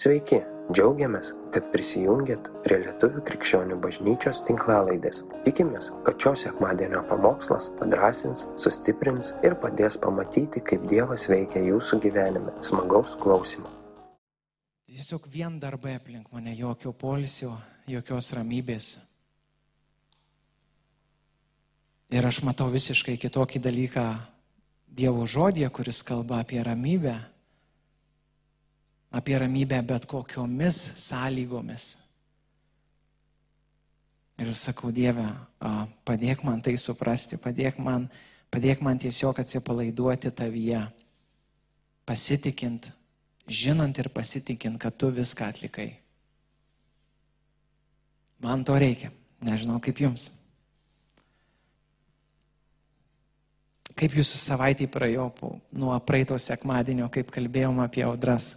[0.00, 0.38] Sveiki,
[0.72, 5.18] džiaugiamės, kad prisijungiat prie Lietuvų krikščionių bažnyčios tinklalaidės.
[5.44, 12.54] Tikimės, kad šios sekmadienio pamokslas padrasins, sustiprins ir padės pamatyti, kaip Dievas veikia jūsų gyvenime.
[12.64, 13.68] Smagaus klausimų.
[14.88, 18.86] Tiesiog vien darbai aplink mane, jokio polisio, jokios ramybės.
[22.08, 24.06] Ir aš matau visiškai kitokį dalyką
[24.88, 27.18] Dievo žodėje, kuris kalba apie ramybę,
[29.10, 31.96] apie ramybę bet kokiomis sąlygomis.
[34.40, 35.26] Ir sakau, Dieve,
[36.08, 38.06] padėk man tai suprasti, padėk man,
[38.48, 40.80] padėk man tiesiog atsipalaiduoti tavyje,
[42.08, 42.88] pasitikint,
[43.44, 45.90] žinant ir pasitikint, kad tu viską atlikai.
[48.40, 49.12] Man to reikia,
[49.44, 50.30] nežinau kaip jums.
[53.92, 55.28] Kaip jūsų savaitė praėjo
[55.76, 58.54] nuo praeito sekmadienio, kaip kalbėjom apie audras?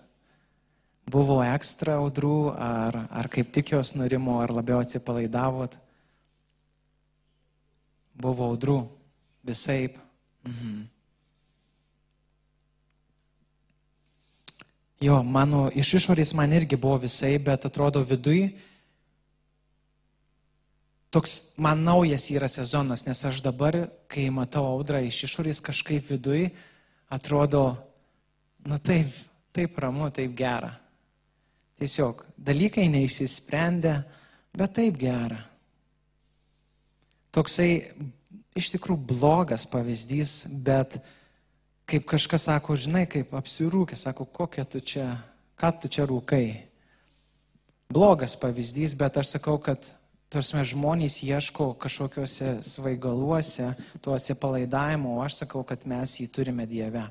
[1.09, 5.75] Buvo ekstra audrų, ar, ar kaip tik jos nurimo, ar labiau atsipalaidavot?
[8.15, 8.77] Buvo audrų,
[9.43, 9.91] visai.
[10.47, 10.83] Mhm.
[15.03, 18.53] Jo, mano iš išorės man irgi buvo visai, bet atrodo viduj
[21.13, 23.75] toks man naujas yra sezonas, nes aš dabar,
[24.09, 26.47] kai matau audrą iš išorės, kažkaip viduj
[27.13, 27.75] atrodo,
[28.65, 29.13] na taip,
[29.53, 30.71] taip ramu, taip gera.
[31.83, 33.97] Tiesiog dalykai neįsisprendė,
[34.55, 35.41] bet taip gera.
[37.35, 37.71] Toksai
[38.55, 40.95] iš tikrųjų blogas pavyzdys, bet
[41.89, 45.09] kaip kažkas sako, žinai, kaip apsirūkė, sako, kokia tu čia,
[45.59, 46.45] ką tu čia rūkai.
[47.91, 49.91] Blogas pavyzdys, bet aš sakau, kad
[50.33, 53.67] Tarsi žmonės ieško kažkokiuose svaigaluose
[54.01, 57.03] to atsipalaidavimo, o aš sakau, kad mes jį turime Dieve.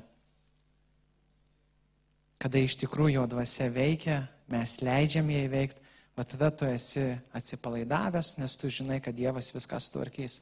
[2.35, 4.17] Kada iš tikrųjų jo dvasia veikia,
[4.51, 5.81] mes leidžiam ją įveikti,
[6.17, 10.41] o tada tu esi atsipalaidavęs, nes tu žinai, kad Dievas viską sutvarkys.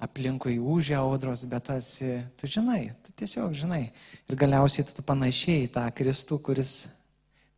[0.00, 3.90] Aplinkui užia audros, bet esi, tu žinai, tu tiesiog žinai.
[4.28, 6.74] Ir galiausiai tu panašiai į tą Kristų, kuris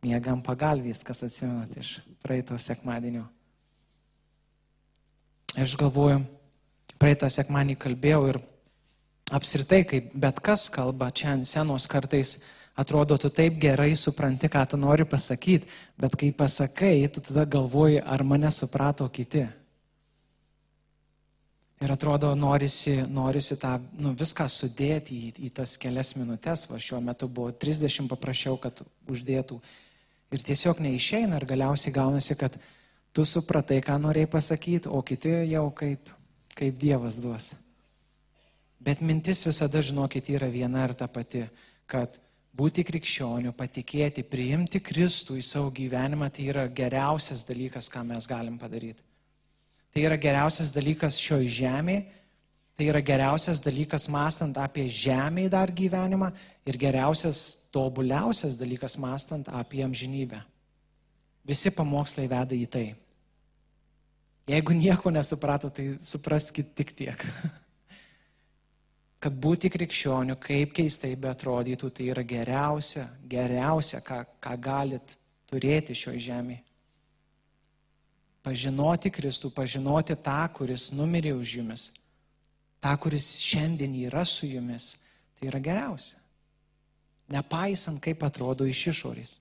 [0.03, 3.25] miegam pagalvys, kas atsimenat iš praeito sekmadienio.
[5.59, 6.21] Aš galvoju,
[7.01, 8.39] praeitą sekmanį kalbėjau ir
[9.35, 12.37] apsirtai, kaip bet kas kalba čia ant senos kartais,
[12.79, 15.67] atrodo, tu taip gerai supranti, ką tu nori pasakyti,
[15.99, 19.45] bet kai pasakai, tu tada galvoji, ar mane suprato kiti.
[21.79, 26.99] Ir atrodo, norisi, norisi tą, nu, viską sudėti į, į tas kelias minutės, va šiuo
[27.03, 29.61] metu buvo 30, paprašiau, kad uždėtų
[30.35, 32.57] ir tiesiog neišeina ir galiausiai gaunasi, kad
[33.15, 36.11] tu supratai, ką norėjai pasakyti, o kiti jau kaip,
[36.59, 37.53] kaip Dievas duos.
[38.79, 41.45] Bet mintis visada, žinokit, yra viena ir ta pati,
[41.87, 42.19] kad
[42.55, 48.57] būti krikščioniu, patikėti, priimti Kristų į savo gyvenimą, tai yra geriausias dalykas, ką mes galim
[48.59, 49.03] padaryti.
[49.89, 52.05] Tai yra geriausias dalykas šioje žemėje
[52.79, 56.29] Tai yra geriausias dalykas mąstant apie žemėje dar gyvenimą
[56.63, 60.39] ir geriausias, tobuliausias dalykas mąstant apie amžinybę.
[61.43, 62.85] Visi pamokslai veda į tai.
[64.47, 67.25] Jeigu nieko nesuprato, tai supraskite tik tiek.
[69.19, 75.15] Kad būti krikščioniu, kaip keistai beatrodytų, tai yra geriausia, geriausia, ką, ką galit
[75.49, 76.63] turėti šioje žemėje.
[78.47, 81.89] Pažinoti Kristų, pažinoti tą, kuris numirė už jumis
[82.79, 84.95] tą, kuris šiandien yra su jumis,
[85.35, 86.17] tai yra geriausia.
[87.29, 89.37] Nepaisant, kaip atrodo iš išorės.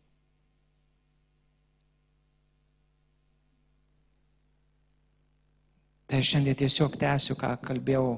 [6.08, 8.16] Tai šiandien tiesiog tęsiu, ką kalbėjau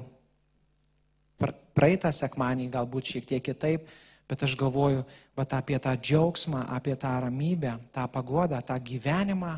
[1.77, 3.89] praeitą sekmanį, galbūt šiek tiek kitaip,
[4.29, 5.03] bet aš galvoju
[5.37, 9.57] vat, apie tą džiaugsmą, apie tą ramybę, tą pagodą, tą gyvenimą,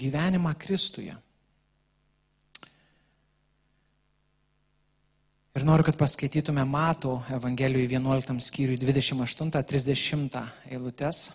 [0.00, 1.16] gyvenimą Kristuje.
[5.56, 11.30] Ir noriu, kad paskaitytume Mato Evangelijoje 11 skyriui 28-30 eilutes.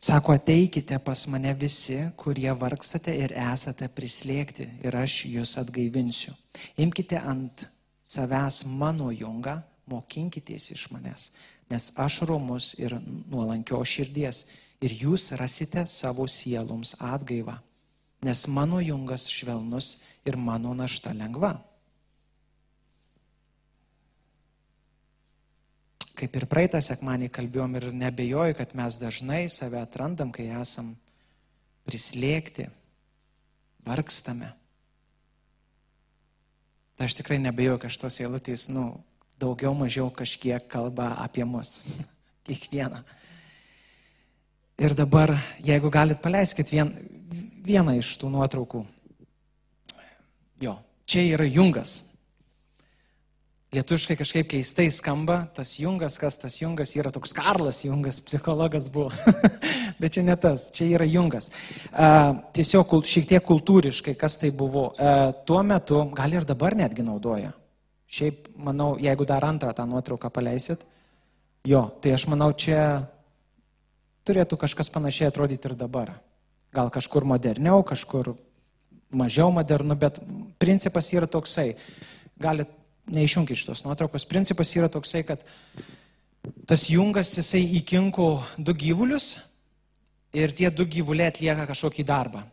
[0.00, 6.32] Sako, ateikite pas mane visi, kurie vargstate ir esate prislėgti, ir aš jūs atgaivinsiu.
[6.80, 7.66] Imkite ant
[8.02, 9.58] savęs mano jungą,
[9.90, 11.30] mokinkitės iš manęs,
[11.70, 14.46] nes aš romus ir nuolankio širdies,
[14.80, 17.60] ir jūs rasite savo sieloms atgaivą
[18.22, 21.56] nes mano jungas švelnus ir mano našta lengva.
[26.20, 30.90] Kaip ir praeitą sekmanį kalbėjom ir nebejoju, kad mes dažnai save atrandam, kai esam
[31.88, 32.66] prislėgti,
[33.86, 34.50] vargstame.
[36.98, 38.90] Tai aš tikrai nebejoju, kad šitos eilutės, nu,
[39.40, 41.78] daugiau mažiau kažkiek kalba apie mus.
[42.46, 43.00] Kiekvieną.
[44.80, 46.92] Ir dabar, jeigu galit, paleiskit vien,
[47.64, 48.84] vieną iš tų nuotraukų.
[50.60, 50.76] Jo,
[51.08, 52.09] čia yra jungas.
[53.70, 59.12] Lietuviškai kažkaip keistai skamba, tas jungas, kas tas jungas yra toks Karlas jungas, psichologas buvo.
[60.00, 61.52] Bet čia ne tas, čia yra jungas.
[62.56, 64.88] Tiesiog šiek tiek kultūriškai, kas tai buvo.
[65.46, 67.52] Tuo metu, gal ir dabar netgi naudoja.
[68.10, 70.82] Šiaip, manau, jeigu dar antrą tą nuotrauką paleisit,
[71.62, 73.06] jo, tai aš manau, čia
[74.26, 76.16] turėtų kažkas panašiai atrodyti ir dabar.
[76.74, 78.34] Gal kažkur moderniau, kažkur
[79.14, 80.18] mažiau modernu, bet
[80.58, 81.76] principas yra toksai.
[82.40, 82.79] Galit
[83.14, 84.26] neišjungti šitos nuotraukos.
[84.28, 85.42] Principas yra toksai, kad
[86.68, 88.28] tas jungas jisai įkinko
[88.58, 89.34] du gyvulius
[90.36, 92.44] ir tie du gyvuliai atlieka kažkokį darbą.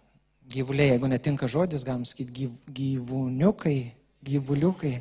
[0.47, 3.77] Gyvuliai, jeigu netinka žodis, galim sakyti gyv, gyvūniukai,
[4.25, 4.93] gyvuliukai.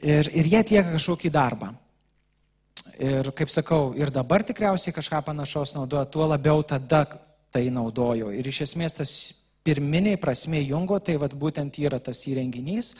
[0.00, 1.72] Ir, ir jie atlieka kažkokį darbą.
[3.00, 7.06] Ir kaip sakau, ir dabar tikriausiai kažką panašaus naudoja, tuo labiau tada
[7.50, 8.30] tai naudojo.
[8.32, 9.12] Ir iš esmės tas
[9.66, 12.94] pirminiai prasme jungo, tai vad būtent yra tas įrenginys,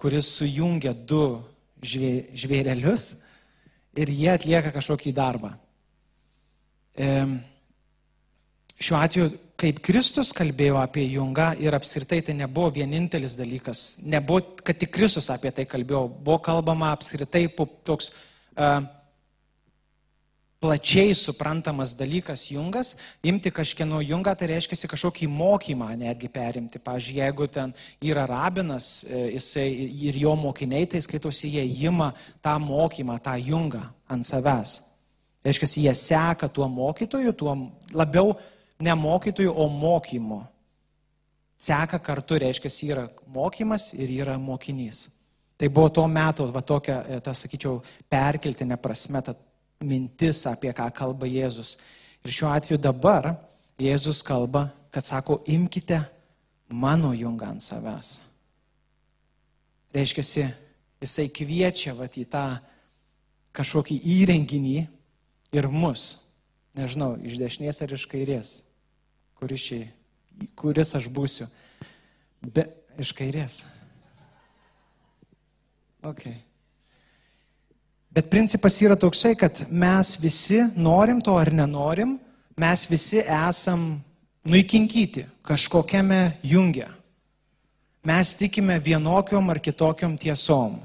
[0.00, 1.22] kuris sujungia du
[1.84, 3.08] žvė, žvėrelius
[3.96, 5.54] ir jie atlieka kažkokį darbą.
[6.96, 7.08] E,
[8.80, 14.76] šiuo atveju, kaip Kristus kalbėjo apie jungą ir apskritai tai nebuvo vienintelis dalykas, nebuvo, kad
[14.80, 17.46] tik Kristus apie tai kalbėjo, buvo kalbama apskritai
[17.88, 18.82] toks uh,
[20.60, 26.80] plačiai suprantamas dalykas jungas, imti kažkieno jungą, tai reiškia kažkokį mokymą netgi perimti.
[26.80, 29.68] Pavyzdžiui, jeigu ten yra rabinas e, jisai,
[30.08, 32.12] ir jo mokiniai, tai skaitosi, jie ima
[32.42, 34.80] tą mokymą, tą jungą ant savęs.
[35.46, 37.56] Reiškia, jie seka tuo mokytoju, tuo
[37.94, 38.34] labiau
[38.80, 40.40] ne mokytoju, o mokymu.
[41.56, 45.06] Seka kartu, reiškia, yra mokymas ir yra mokinys.
[45.56, 47.78] Tai buvo tuo metu, va tokia, e, ta, sakyčiau,
[48.12, 49.36] perkeltinė prasme, ta
[49.80, 51.76] mintis, apie ką kalba Jėzus.
[52.24, 53.34] Ir šiuo atveju dabar
[53.80, 56.00] Jėzus kalba, kad sako, imkite
[56.68, 58.16] mano jungą ant savęs.
[59.94, 60.48] Reiškia,
[61.00, 62.46] jisai kviečia vat, į tą
[63.56, 64.78] kažkokį įrenginį
[65.56, 66.08] ir mus,
[66.76, 68.50] nežinau, iš dešinės ar iš kairės,
[69.40, 69.80] kuris, čia,
[70.58, 71.48] kuris aš būsiu.
[72.40, 72.66] Be,
[73.00, 73.64] iš kairės.
[76.06, 76.45] Okay.
[78.16, 82.14] Bet principas yra toksai, kad mes visi, norim to ar nenorim,
[82.56, 83.98] mes visi esam
[84.48, 86.88] nuikinkyti kažkokiame jungia.
[88.00, 90.80] Mes tikime vienokiom ar kitokiom tiesom.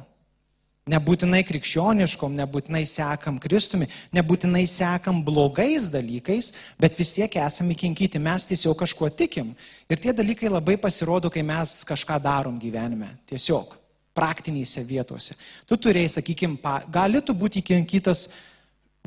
[0.92, 6.51] Nebūtinai krikščioniškom, nebūtinai sekam Kristumi, nebūtinai sekam blogais dalykais,
[6.84, 9.54] bet vis tiek esame įkinkyti, mes tiesiog kažkuo tikim.
[9.88, 13.13] Ir tie dalykai labai pasirodo, kai mes kažką darom gyvenime.
[13.31, 13.77] Tiesiog
[14.22, 15.36] praktinėse vietose.
[15.66, 18.28] Tu turėjai, sakykime, gali tu būti įkinkytas,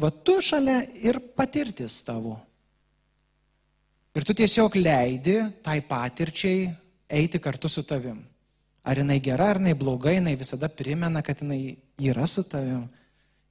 [0.00, 2.36] va tu šalia ir patirtis tavo.
[4.14, 6.68] Ir tu tiesiog leidi tai patirčiai
[7.10, 8.20] eiti kartu su tavim.
[8.84, 12.84] Ar jinai gera, ar jinai bloga, jinai visada primena, kad jinai yra su tavim.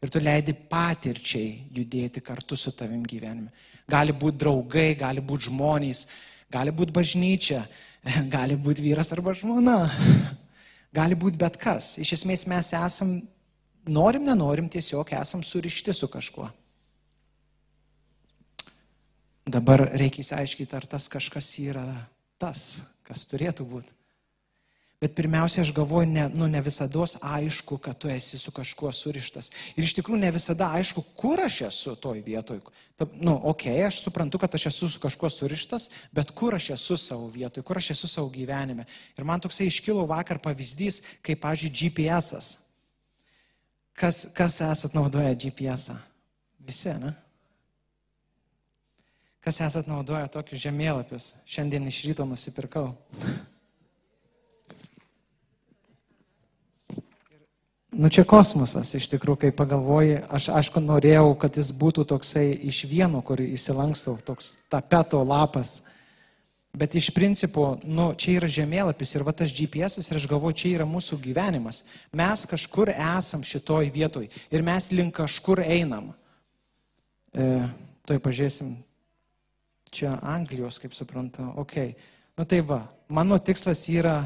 [0.04, 3.51] Ir tu leidi patirčiai judėti kartu su tavim gyvenime.
[3.89, 6.06] Gali būti draugai, gali būti žmonės,
[6.51, 7.65] gali būti bažnyčia,
[8.36, 9.77] gali būti vyras arba žmona.
[10.93, 11.95] Gali būti bet kas.
[12.01, 13.15] Iš esmės mes esam,
[13.89, 16.50] norim, nenorim, tiesiog esam surišti su kažkuo.
[19.43, 21.88] Dabar reikia įsiaiškinti, ar tas kažkas yra
[22.39, 24.02] tas, kas turėtų būti.
[25.03, 29.50] Bet pirmiausia, aš galvoju, ne, nu, ne visada aišku, kad tu esi su kažkuo surištas.
[29.75, 32.62] Ir iš tikrųjų ne visada aišku, kur aš esu toj vietoj.
[32.95, 36.69] Ta, nu, okei, okay, aš suprantu, kad aš esu su kažkuo surištas, bet kur aš
[36.77, 38.88] esu savo vietoj, kur aš esu savo gyvenime.
[39.19, 42.38] Ir man toksai iškilo vakar pavyzdys, kaip, pavyzdžiui, GPS.
[42.39, 42.55] -as.
[43.93, 45.89] Kas, kas esat naudoję GPS?
[45.89, 45.98] -ą?
[46.60, 47.13] Visi, ne?
[49.41, 51.33] Kas esat naudoję tokius žemėlapius?
[51.45, 52.93] Šiandien iš ryto nusipirkau.
[57.93, 62.79] Nu čia kosmosas, iš tikrųjų, kai pagalvoji, aš aišku norėjau, kad jis būtų toksai iš
[62.89, 65.75] vieno, kur įsilankstau, toks tapeto lapas.
[66.73, 70.71] Bet iš principo, nu, čia yra žemėlapis ir va tas GPS ir aš galvoju, čia
[70.79, 71.83] yra mūsų gyvenimas.
[72.09, 76.09] Mes kažkur esam šitoj vietoj ir mes link kažkur einam.
[77.29, 77.67] E,
[78.09, 78.73] toj pažiūrėsim,
[79.93, 81.77] čia Anglijos, kaip suprantu, ok.
[82.41, 84.23] Nu tai va, mano tikslas yra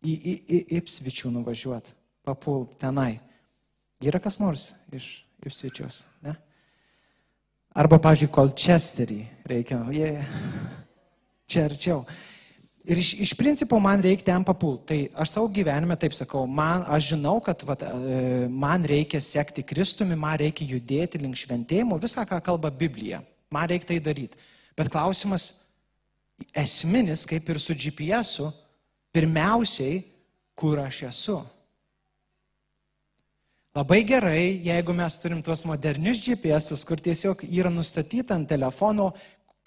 [0.00, 1.92] į, į, į Ipsvičių nuvažiuoti
[2.26, 3.16] papult tenai.
[4.02, 6.34] Yra kas nors iš Ipsvičios, ne?
[7.76, 9.82] Arba, pavyzdžiui, Kolčesterį reikia.
[9.92, 10.24] Yeah.
[11.50, 12.00] Čia arčiau.
[12.86, 14.86] Ir iš, iš principo man reikia ten papult.
[14.88, 19.64] Tai aš savo gyvenime taip sakau, man, aš žinau, kad vat, e, man reikia sekti
[19.66, 23.20] Kristumi, man reikia judėti link šventėjimo, viską, ką kalba Biblija.
[23.52, 24.40] Man reikia tai daryti.
[24.78, 25.50] Bet klausimas
[26.54, 28.48] esminis, kaip ir su GPS,
[29.14, 30.00] pirmiausiai,
[30.56, 31.40] kur aš esu.
[33.76, 39.10] Labai gerai, jeigu mes turim tuos modernius GPS, kur tiesiog yra nustatyta ant telefono,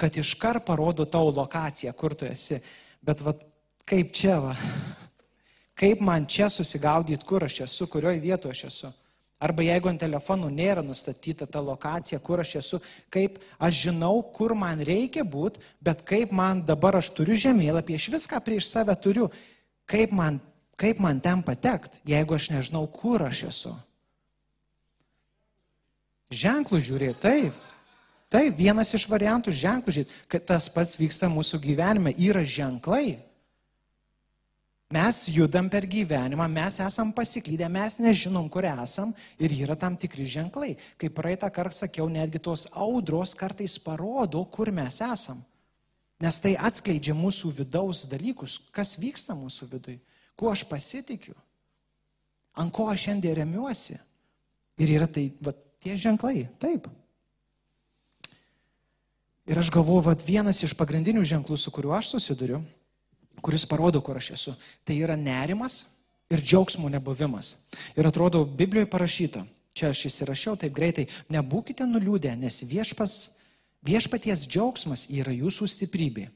[0.02, 2.58] kad iškart parodo tavo lokaciją, kur tu esi.
[3.06, 3.36] Bet va,
[3.86, 4.56] kaip čia va?
[5.80, 8.90] Kaip man čia susigaudyti, kur aš esu, kurioje vietoje aš esu?
[9.40, 12.80] Arba jeigu ant telefonų nėra nustatyta ta lokacija, kur aš esu,
[13.14, 18.10] kaip aš žinau, kur man reikia būti, bet kaip man dabar aš turiu žemėlapį, aš
[18.18, 19.30] viską prieš save turiu,
[19.88, 20.42] kaip man,
[20.82, 23.76] kaip man ten patekt, jeigu aš nežinau, kur aš esu.
[26.30, 27.66] Ženklų žiūrėti, taip.
[28.30, 33.18] Tai vienas iš variantų ženklų žiūrėti, kad tas pats vyksta mūsų gyvenime, yra ženklai.
[34.90, 40.26] Mes judam per gyvenimą, mes esam pasiklydę, mes nežinom, kur esam ir yra tam tikri
[40.26, 40.72] ženklai.
[40.98, 45.44] Kaip praeitą kartą sakiau, netgi tos audros kartais parodo, kur mes esam.
[46.20, 50.00] Nes tai atskleidžia mūsų vidaus dalykus, kas vyksta mūsų vidui,
[50.34, 51.38] kuo aš pasitikiu,
[52.58, 54.00] ant ko aš šiandien remiuosi.
[54.82, 56.88] Ir yra tai, va, tie ženklai, taip.
[59.50, 62.60] Ir aš galvoju, kad vienas iš pagrindinių ženklų, su kuriuo aš susiduriu,
[63.42, 64.54] kuris parodo, kur aš esu,
[64.86, 65.86] tai yra nerimas
[66.30, 67.56] ir džiaugsmo nebuvimas.
[67.98, 73.16] Ir atrodo, Biblijoje parašyta, čia aš įsirašiau taip greitai, nebūkite nuliūdę, nes viešpas,
[73.86, 76.28] viešpaties džiaugsmas yra jūsų stiprybė.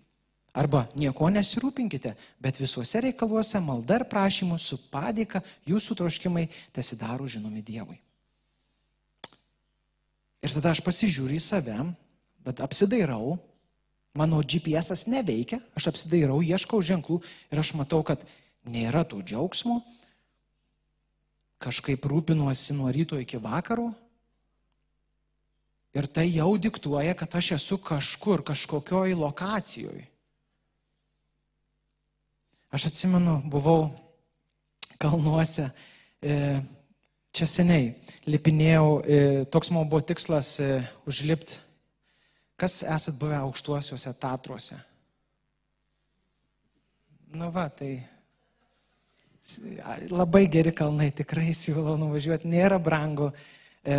[0.53, 7.61] Arba nieko nesirūpinkite, bet visuose reikaluose malda ir prašymu su padėka jūsų troškimai tesidaro žinomi
[7.65, 7.97] Dievui.
[10.43, 11.77] Ir tada aš pasižiūriu į save
[12.43, 13.37] bet apsidairau,
[14.13, 17.21] mano GPS neveikia, aš apsidairau, ieškau ženklų
[17.51, 18.25] ir aš matau, kad
[18.67, 19.81] nėra to džiaugsmo,
[21.63, 23.93] kažkaip rūpinuosi nuo ryto iki vakaro.
[25.93, 30.07] Ir tai jau diktuoja, kad aš esu kažkur, kažkokioj lokacijoje.
[32.73, 33.91] Aš atsimenu, buvau
[34.97, 35.67] kalnuose,
[36.17, 36.63] e,
[37.33, 37.91] čia seniai,
[38.29, 39.21] lipinėjau, e,
[39.51, 40.71] toks mano buvo tikslas e,
[41.09, 41.61] užlipti
[42.63, 44.77] Kas esat buvę aukštuosiuose Tatruose?
[47.33, 47.97] Nu va, tai
[50.13, 53.31] labai geri kalnai, tikrai siūlau nuvažiuoti, nėra brangu.
[53.83, 53.97] E,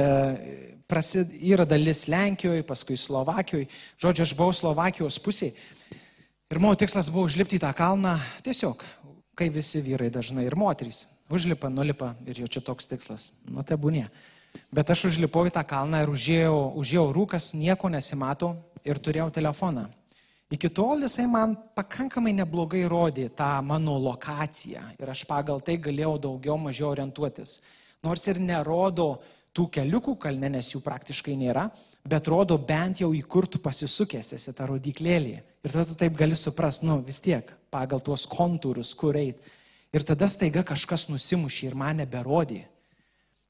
[0.88, 3.66] prasid, yra dalis Lenkijoje, paskui Slovakijoje.
[4.00, 5.58] Žodžiu, aš buvau Slovakijos pusėje.
[6.48, 8.14] Ir mano tikslas buvo užlipti į tą kalną
[8.46, 8.86] tiesiog,
[9.34, 11.02] kai visi vyrai dažnai ir moterys.
[11.34, 13.32] Užlipa, nulipa ir jau čia toks tikslas.
[13.50, 14.06] Nu, te būnė.
[14.74, 18.54] Bet aš užlipau į tą kalną ir užėjau, užėjau rūkas, nieko nesimato
[18.86, 19.88] ir turėjau telefoną.
[20.54, 26.18] Iki tol jisai man pakankamai neblogai rodė tą mano lokaciją ir aš pagal tai galėjau
[26.28, 27.56] daugiau mažiau orientuotis.
[28.04, 29.08] Nors ir nerodo
[29.54, 31.68] tų keliukų kalne, nes jų praktiškai nėra,
[32.06, 35.34] bet rodo bent jau į kur tu pasisukęs esi tą rodiklėlį.
[35.64, 39.40] Ir tada tu taip gali suprasti, nu vis tiek, pagal tuos kontūrus, kur eit.
[39.94, 42.64] Ir tada staiga kažkas nusimušė ir man neberodė.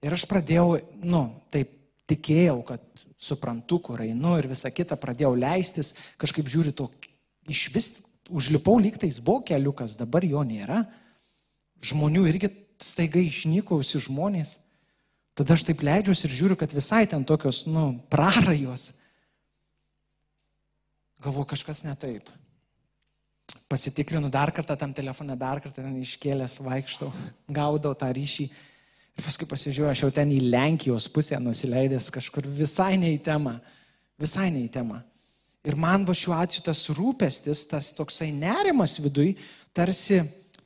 [0.04, 1.22] Ir aš pradėjau, nu,
[1.54, 1.70] taip
[2.10, 6.90] tikėjau, kad suprantu, kur einu ir visą kitą pradėjau leistis, kažkaip žiūri to,
[7.48, 7.88] iš vis
[8.28, 10.82] užlipau lygtais buvo keliukas, dabar jo nėra.
[11.84, 14.58] Žmonių irgi staiga išnykausi žmonės.
[15.34, 18.92] Tada aš taip leidžiuosi ir žiūriu, kad visai ten tokios, nu, prarajos.
[21.24, 22.28] Galvoju, kažkas ne taip.
[23.74, 27.08] Pasitikrinu dar kartą tam telefoną, dar kartą ten iškėlęs vaikštau,
[27.50, 28.44] gaudau tą ryšį.
[29.14, 33.56] Ir paskui pasižiūrėjau, aš jau ten į Lenkijos pusę nusileidęs kažkur visai ne į temą.
[34.20, 35.00] Visai ne į temą.
[35.66, 39.32] Ir man va šiuo atveju tas rūpestis, tas toksai nerimas viduj,
[39.74, 40.20] tarsi,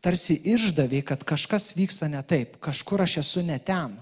[0.05, 3.97] tarsi išdavė, kad kažkas vyksta ne taip, kažkur aš esu ne ten.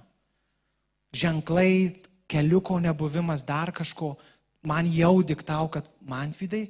[1.15, 1.95] Ženklai,
[2.27, 4.17] keliuko nebuvimas, dar kažko,
[4.67, 6.67] man jau diktau, kad man vidai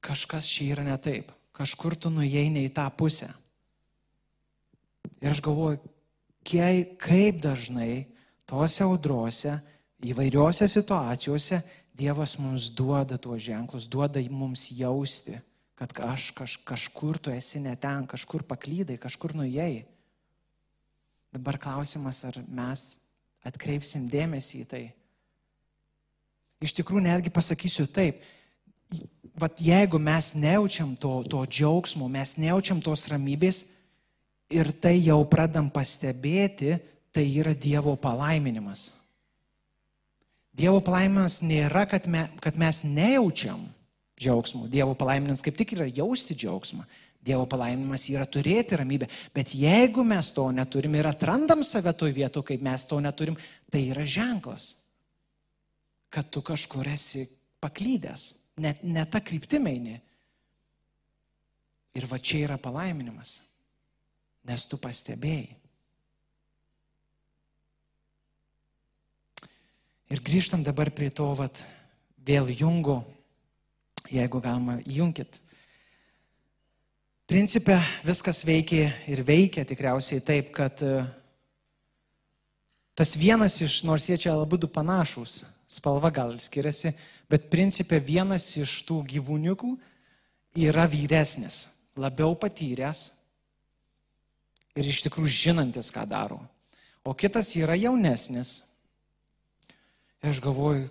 [0.00, 1.36] kažkas čia yra ne taip.
[1.56, 3.30] Kažkur tu nuėjai į tą pusę.
[5.22, 5.80] Ir aš galvoju,
[6.44, 8.06] kaip dažnai
[8.46, 9.56] tose audrose,
[10.04, 11.62] įvairiose situacijose
[11.96, 15.38] Dievas mums duoda tuos ženklus, duoda mums jausti,
[15.80, 19.86] kad aš kaž, kažkur tu esi ne ten, kažkur paklydai, kažkur nuėjai.
[21.32, 22.98] Dabar klausimas, ar mes
[23.48, 24.82] atkreipsim dėmesį į tai.
[26.64, 28.20] Iš tikrųjų, netgi pasakysiu taip,
[29.36, 33.64] Vat jeigu mes nejaučiam to, to džiaugsmo, mes nejaučiam tos ramybės,
[34.50, 36.78] ir tai jau pradam pastebėti,
[37.12, 38.90] tai yra Dievo palaiminimas.
[40.56, 43.66] Dievo palaiminimas nėra, kad, me, kad mes nejaučiam
[44.16, 44.70] džiaugsmo.
[44.72, 46.86] Dievo palaiminimas kaip tik yra jausti džiaugsmą.
[47.26, 49.10] Dievo palaiminimas yra turėti ramybę.
[49.34, 53.36] Bet jeigu mes to neturim ir atrandam save toj vietu, kaip mes to neturim,
[53.72, 54.76] tai yra ženklas,
[56.08, 57.26] kad tu kažkur esi
[57.60, 60.00] paklydęs, net ne ta kryptimeini.
[61.96, 63.38] Ir va čia yra palaiminimas,
[64.44, 65.54] nes tu pastebėjai.
[70.12, 71.64] Ir grįžtam dabar prie to, vat,
[72.22, 73.00] vėl jungo,
[74.12, 75.40] jeigu galima, junkit.
[77.26, 81.00] Principė viskas veikia ir veikia tikriausiai taip, kad e,
[82.94, 86.94] tas vienas iš, nors jie čia labai du panašus, spalva gal skiriasi,
[87.30, 89.72] bet principė vienas iš tų gyvūniukų
[90.66, 91.66] yra vyresnis,
[91.98, 93.10] labiau patyręs
[94.76, 96.40] ir iš tikrųjų žinantis, ką daro.
[97.06, 98.62] O kitas yra jaunesnis.
[100.22, 100.88] Ir aš galvoju,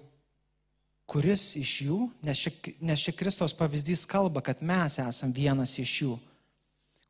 [1.10, 5.98] kuris iš jų, nes čia, nes čia Kristaus pavyzdys kalba, kad mes esam vienas iš
[6.04, 6.14] jų,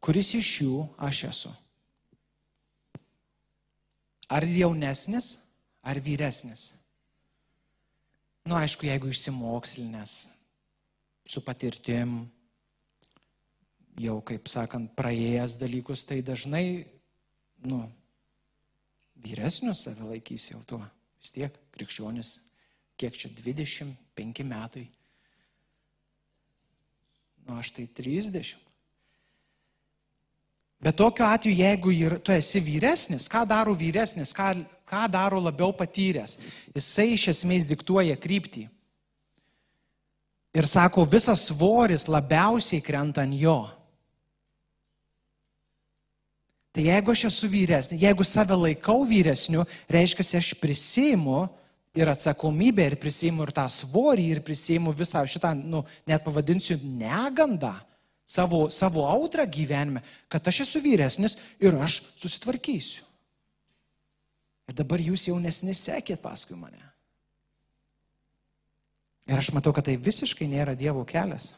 [0.04, 1.54] kuris iš jų aš esu.
[4.26, 5.36] Ar jaunesnis,
[5.86, 6.72] ar vyresnis?
[8.46, 10.16] Nu, aišku, jeigu išsimokslinės,
[11.26, 12.18] su patirtim,
[13.98, 16.86] jau, kaip sakant, praėjęs dalykus, tai dažnai,
[17.66, 17.82] nu,
[19.26, 20.84] vyresnius save laikys jau tuo.
[21.18, 22.36] Vis tiek, krikščionis
[22.98, 24.88] kiek čia 25 metai.
[27.46, 28.56] Nu, aš tai 30.
[30.82, 34.54] Bet tokiu atveju, jeigu ir, tu esi vyresnis, ką daro vyresnis, ką,
[34.86, 36.38] ką daro labiau patyręs,
[36.76, 38.68] jisai iš esmės diktuoja kryptį.
[40.56, 43.60] Ir sako, visas svoris labiausiai krenta ant jo.
[46.76, 51.46] Tai jeigu aš esu vyresnis, jeigu save laikau vyresniu, reiškia, aš prisimu
[51.96, 57.72] ir atsakomybę, ir prisiimu ir tą svorį, ir prisiimu visą šitą, nu, net pavadinsiu, negandą
[58.28, 63.05] savo, savo audrą gyvenime, kad aš esu vyresnis ir aš susitvarkysiu.
[64.66, 66.82] Ir dabar jūs jaunesni sekėt paskui mane.
[69.26, 71.54] Ir aš matau, kad tai visiškai nėra Dievo kelias.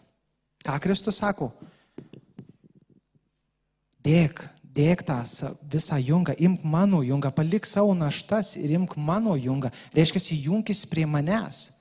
[0.64, 1.52] Ką Kristus sako?
[4.04, 4.46] Dėk
[4.78, 5.18] dėk tą
[5.72, 9.72] visą jungą, imk mano jungą, palik savo naštas ir imk mano jungą.
[9.96, 11.72] Reiškia, junkis prie manęs.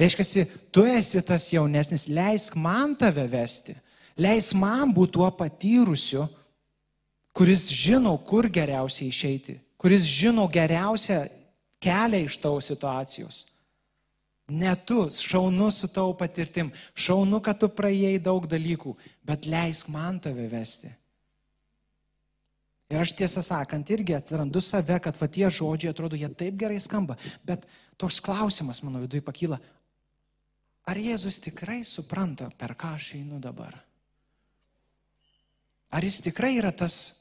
[0.00, 3.76] Reiškia, tu esi tas jaunesnis, leisk man tave vesti.
[4.16, 6.26] Leisk man būti tuo patyrusiu,
[7.36, 11.26] kuris žino, kur geriausiai išeiti, kuris žino geriausią
[11.82, 13.44] kelią iš tavo situacijos.
[14.48, 18.94] Ne tu, šaunu su tavo patirtim, šaunu, kad tu praėjai daug dalykų,
[19.26, 20.92] bet leisk man tave vesti.
[22.86, 26.78] Ir aš tiesą sakant irgi atrandu save, kad va tie žodžiai atrodo, jie taip gerai
[26.78, 27.66] skamba, bet
[27.98, 29.58] toks klausimas mano viduje pakyla,
[30.86, 33.74] ar Jėzus tikrai supranta, per ką aš einu dabar?
[35.90, 37.16] Ar jis tikrai yra tas,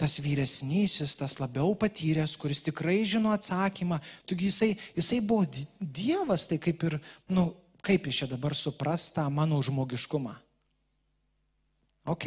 [0.00, 5.44] tas vyresnysis, tas labiau patyręs, kuris tikrai žino atsakymą, tugi jisai, jisai buvo
[5.80, 6.96] Dievas, tai kaip ir,
[7.28, 7.44] na, nu,
[7.84, 10.32] kaip jis čia dabar supras tą mano žmogiškumą?
[12.10, 12.26] Ok,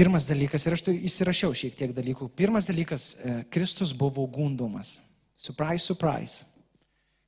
[0.00, 2.30] Pirmas dalykas, ir aš tu įsirašiau šiek tiek dalykų.
[2.32, 4.94] Pirmas dalykas, e, Kristus buvo gundomas.
[5.36, 6.46] Surprise, surprise.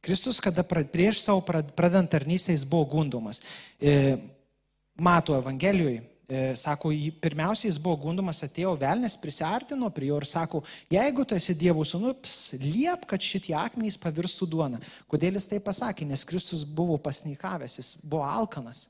[0.00, 3.42] Kristus, kada prieš savo pradant tarnystę, jis buvo gundomas.
[3.76, 4.16] E,
[4.96, 6.00] Mato Evangelijoje,
[6.56, 11.54] sako, pirmiausia, jis buvo gundomas, atėjo velnės, prisartino prie jo ir sako, jeigu tu esi
[11.58, 14.80] Dievo sūnus, liep, kad šitie akmenys pavirstų duona.
[15.10, 16.08] Kodėl jis tai pasakė?
[16.08, 18.86] Nes Kristus buvo pasnikavęs, jis buvo alkanas.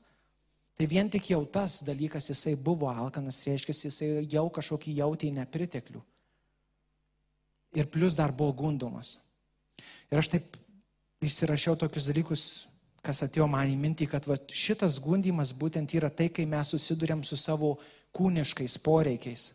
[0.73, 6.01] Tai vien tik jau tas dalykas, jisai buvo alkanas, reiškia, jisai jau kažkokį jautė nepriteklių.
[7.77, 9.17] Ir plus dar buvo gundomas.
[10.09, 10.57] Ir aš taip
[11.23, 12.43] išsirašiau tokius dalykus,
[13.03, 17.23] kas atėjo man į mintį, kad va, šitas gundimas būtent yra tai, kai mes susidurėm
[17.27, 17.75] su savo
[18.15, 19.51] kūniškais poreikiais.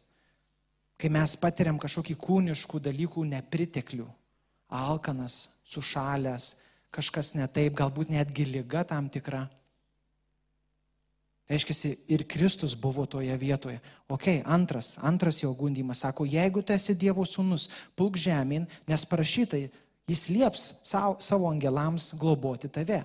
[0.99, 4.09] Kai mes patiriam kažkokį kūniškų dalykų nepriteklių.
[4.69, 6.57] Alkanas, sušalęs,
[6.93, 9.47] kažkas ne taip, galbūt netgi lyga tam tikra.
[11.49, 13.79] Reiškia, ir Kristus buvo toje vietoje.
[14.13, 19.63] Ok, antras, antras jo gundymas sako, jeigu tu esi Dievo sūnus, pulk žemyn, nes parašytai,
[20.11, 23.01] jis lieps savo, savo angelams globoti tave.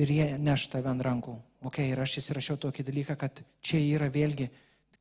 [0.00, 1.36] Ir jie neš tave ant rankų.
[1.68, 4.48] Ok, ir aš įsirašiau tokį dalyką, kad čia yra vėlgi,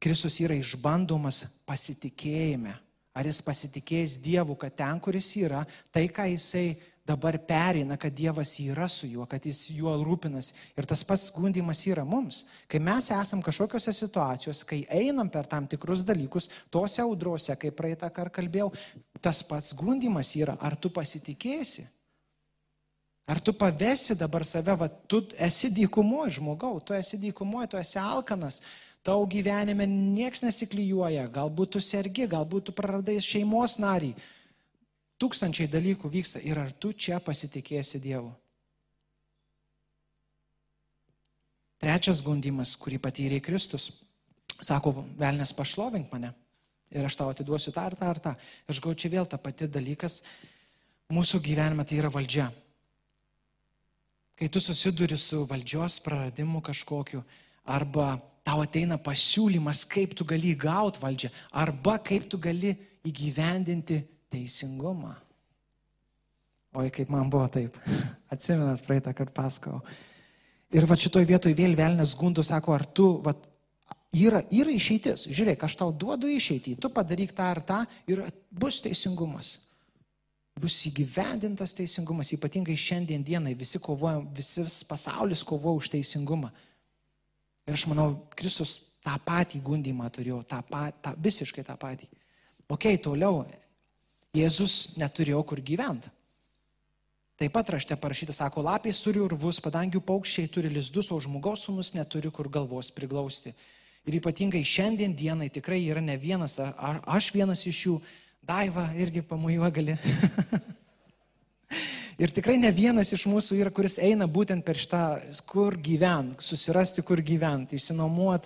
[0.01, 2.73] Kristus yra išbandomas pasitikėjime.
[3.11, 6.77] Ar jis pasitikės Dievu, kad ten, kur jis yra, tai, ką jisai
[7.07, 10.51] dabar perina, kad Dievas yra su juo, kad jis juo rūpinas.
[10.77, 12.45] Ir tas pats gundimas yra mums.
[12.71, 18.09] Kai mes esam kažkokiose situacijose, kai einam per tam tikrus dalykus, tose audrose, kaip praeitą
[18.13, 18.71] kartą kalbėjau,
[19.19, 21.87] tas pats gundimas yra, ar tu pasitikėsi.
[23.29, 27.99] Ar tu pavesi dabar save, va, tu esi dykumoje žmogau, tu esi dykumoje, tu esi
[28.01, 28.61] alkanas,
[29.05, 34.13] tau gyvenime nieks nesiklyjuoja, galbūt tu sergi, galbūt tu praradai šeimos narį.
[35.21, 38.31] Tūkstančiai dalykų vyksta ir ar tu čia pasitikėsi Dievu?
[41.81, 43.89] Trečias gundimas, kurį patyrė Kristus.
[44.61, 46.33] Sako, velnės pašlovink mane
[46.91, 48.33] ir aš tau atiduosiu tą ar tą ar tą.
[48.69, 50.19] Aš gau čia vėl tą patį dalykas.
[51.11, 52.51] Mūsų gyvenime tai yra valdžia.
[54.41, 57.19] Kai tu susiduri su valdžios praradimu kažkokiu,
[57.69, 61.29] arba tau ateina pasiūlymas, kaip tu gali gauti valdžią,
[61.61, 62.71] arba kaip tu gali
[63.05, 63.99] įgyvendinti
[64.33, 65.13] teisingumą.
[66.73, 67.77] Oi, kaip man buvo taip.
[68.33, 69.77] Atsimenat, praeitą kartą pasakau.
[70.73, 73.37] Ir va šitoj vietoj vėl velnės gundų sako, ar tu, va,
[74.09, 75.29] yra, yra išeitis.
[75.29, 79.59] Žiūrėk, aš tau duodu išeitį, tu padaryk tą ar tą ir bus teisingumas
[80.59, 86.51] bus įgyvendintas teisingumas, ypatingai šiandien dienai visi kovojam, visas pasaulis kovoja už teisingumą.
[87.67, 90.61] Ir aš manau, Kristus tą patį gundymą turėjo, tą,
[91.01, 92.09] tą, visiškai tą patį.
[92.71, 93.45] Ok, toliau,
[94.35, 96.11] Jėzus neturėjo kur gyventi.
[97.41, 101.89] Taip pat rašte parašyta, sako, lapės turi urvus, padangių paukščiai turi lizdus, o žmogaus sunus
[101.97, 103.55] neturi kur galvos priglausti.
[104.05, 107.95] Ir ypatingai šiandien dienai tikrai yra ne vienas, ar aš vienas iš jų,
[108.41, 109.97] Daiva irgi pamujuo gali.
[112.21, 115.05] Ir tikrai ne vienas iš mūsų yra, kuris eina būtent per šitą,
[115.49, 118.45] kur gyvent, susirasti, kur gyventi, įsinomuot.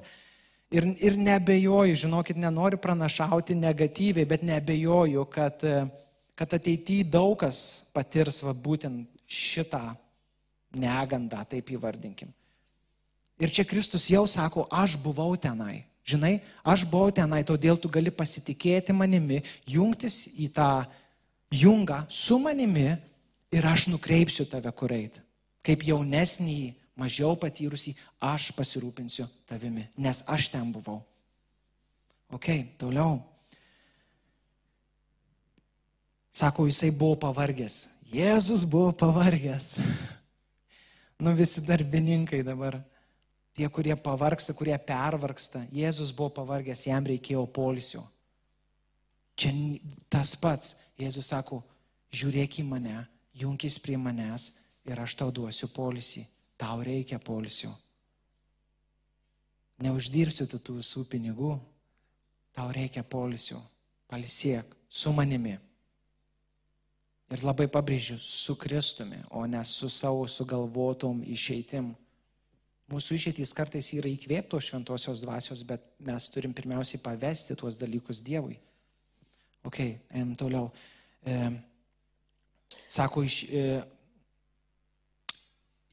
[0.71, 5.65] Ir, ir nebejoju, žinokit, nenoriu pranašauti negatyviai, bet nebejoju, kad,
[6.39, 7.60] kad ateityje daug kas
[7.95, 9.84] patirs va, būtent šitą
[10.79, 12.31] negandą, taip įvardinkim.
[13.43, 15.84] Ir čia Kristus jau sako, aš buvau tenai.
[16.05, 20.85] Žinai, aš buvau tenai, todėl tu gali pasitikėti manimi, jungtis į tą
[21.49, 22.91] jungą su manimi
[23.49, 25.23] ir aš nukreipsiu tave kur eiti.
[25.65, 31.01] Kaip jaunesnį, mažiau patyrusį, aš pasirūpinsiu tavimi, nes aš ten buvau.
[32.29, 33.17] Ok, toliau.
[36.35, 37.87] Sako, jisai buvo pavargęs.
[38.13, 39.77] Jėzus buvo pavargęs.
[41.23, 42.77] nu visi darbininkai dabar
[43.55, 45.63] tie, kurie pavargsta, kurie pervargsta.
[45.73, 48.03] Jėzus buvo pavargęs, jam reikėjo polisio.
[49.39, 49.51] Čia
[50.11, 50.75] tas pats.
[50.99, 51.59] Jėzus sako,
[52.15, 53.01] žiūrėk į mane,
[53.35, 54.53] junkis prie manęs
[54.87, 56.23] ir aš tau duosiu polisį.
[56.55, 57.73] Tau reikia polisio.
[59.83, 61.57] Neuždirbsi tu tų visų pinigų,
[62.55, 63.59] tau reikia polisio.
[64.07, 65.57] Palisiek su manimi.
[67.33, 71.91] Ir labai pabrėžiu, su Kristumi, o ne su savo sugalvotom išeitim.
[72.91, 78.59] Mūsų išeitys kartais yra įkvėptos šventosios dvasios, bet mes turim pirmiausiai pavesti tuos dalykus Dievui.
[79.65, 79.79] Ok,
[80.13, 80.69] em, toliau.
[81.25, 81.39] E,
[82.85, 83.65] sako, iš, e,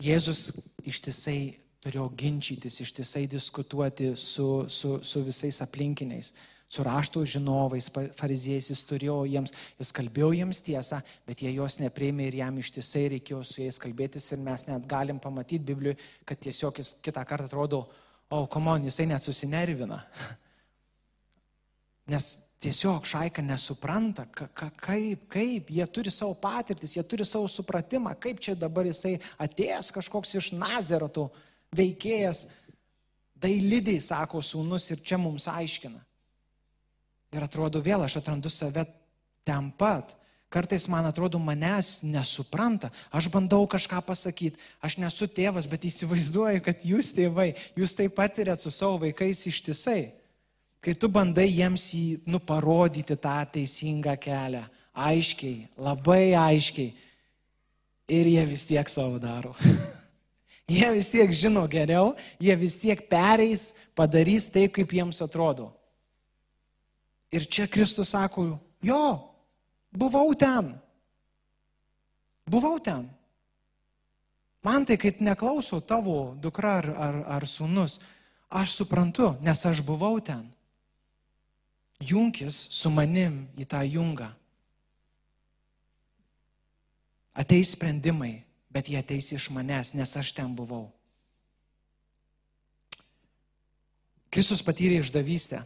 [0.02, 0.50] Jėzus
[0.84, 1.38] ištisai
[1.82, 6.34] turėjo ginčytis, ištisai diskutuoti su, su, su visais aplinkiniais
[6.72, 12.30] su rašto žinovais, fariziejais, jis turėjo jiems, jis kalbėjo jiems tiesą, bet jie jos neprieimė
[12.30, 16.78] ir jam ištisai reikėjo su jais kalbėtis ir mes net galim pamatyti Biblijoje, kad tiesiog
[16.80, 19.98] jis kitą kartą atrodo, o, oh, komon, jisai net susinervina.
[22.12, 22.28] Nes
[22.64, 28.14] tiesiog šaika nesupranta, ka, ka, kaip, kaip, jie turi savo patirtis, jie turi savo supratimą,
[28.22, 31.26] kaip čia dabar jisai atėjęs kažkoks iš Nazeroto
[31.76, 32.46] veikėjas,
[33.42, 36.00] dailidai, sako sūnus, ir čia mums aiškina.
[37.32, 38.84] Ir atrodo vėl aš atrandu save
[39.46, 40.16] ten pat.
[40.52, 42.90] Kartais man atrodo, manęs nesupranta.
[43.08, 44.60] Aš bandau kažką pasakyti.
[44.84, 50.12] Aš nesu tėvas, bet įsivaizduoju, kad jūs tėvai, jūs taip patirėt su savo vaikais ištisai.
[50.84, 54.66] Kai tu bandai jiems į, nu, parodyti tą teisingą kelią.
[54.92, 56.92] Aiškiai, labai aiškiai.
[58.12, 59.54] Ir jie vis tiek savo daro.
[60.76, 65.70] jie vis tiek žino geriau, jie vis tiek pereis, padarys taip, kaip jiems atrodo.
[67.32, 69.04] Ir čia Kristus sako, jo,
[69.88, 70.74] buvau ten.
[72.44, 73.08] Buvau ten.
[74.62, 77.98] Man tai, kai neklauso tavo dukra ar, ar, ar sunus,
[78.52, 80.44] aš suprantu, nes aš buvau ten.
[82.02, 84.28] Junkis su manim į tą jungą.
[87.32, 90.90] Ateis sprendimai, bet jie ateis iš manęs, nes aš ten buvau.
[94.32, 95.62] Kristus patyrė išdavystę.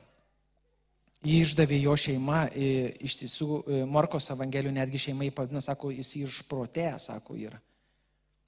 [1.26, 7.34] Jį išdavė jo šeima, iš tiesų Morkos Evangelijų netgi šeimai pavadina, sako, jis išprotėja, sako,
[7.40, 7.58] yra.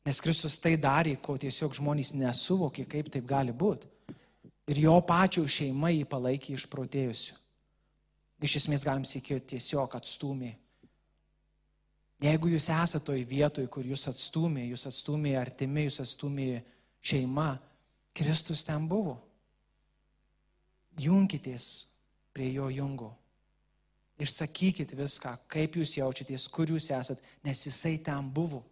[0.07, 3.91] Nes Kristus tai darė, ko tiesiog žmonės nesuvokė, kaip taip gali būti.
[4.71, 7.35] Ir jo pačių šeima jį palaikė išprotėjusiu.
[8.47, 10.55] Iš esmės galim sakyti, tiesiog atstumė.
[12.23, 16.63] Jeigu jūs esate toj vietoj, kur jūs atstumė, jūs atstumė artimi, jūs atstumė
[17.03, 17.53] šeima,
[18.15, 19.17] Kristus ten buvo.
[20.99, 21.69] Junkitės
[22.39, 23.11] prie jo jungo.
[24.19, 28.63] Ir sakykit viską, kaip jūs jaučiatės, kur jūs esat, nes jisai ten buvo.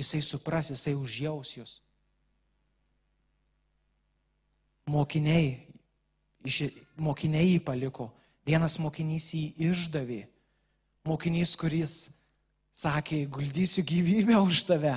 [0.00, 1.74] Jisai supras, jisai užjaus jūs.
[4.88, 5.66] Mokiniai,
[6.96, 8.08] mokiniai jį paliko.
[8.48, 10.22] Vienas mokinys jį išdavė.
[11.04, 11.94] Mokinys, kuris
[12.76, 14.94] sakė, guldysiu gyvybę už tave,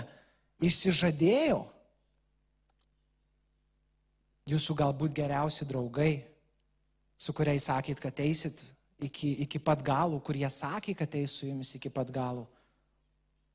[0.63, 1.63] išsižadėjo.
[4.49, 6.28] Jūsų galbūt geriausi draugai,
[7.19, 8.63] su kuriais sakėt, kad eisit
[9.03, 12.45] iki, iki pat galų, kurie sakė, kad eis su jumis iki pat galų.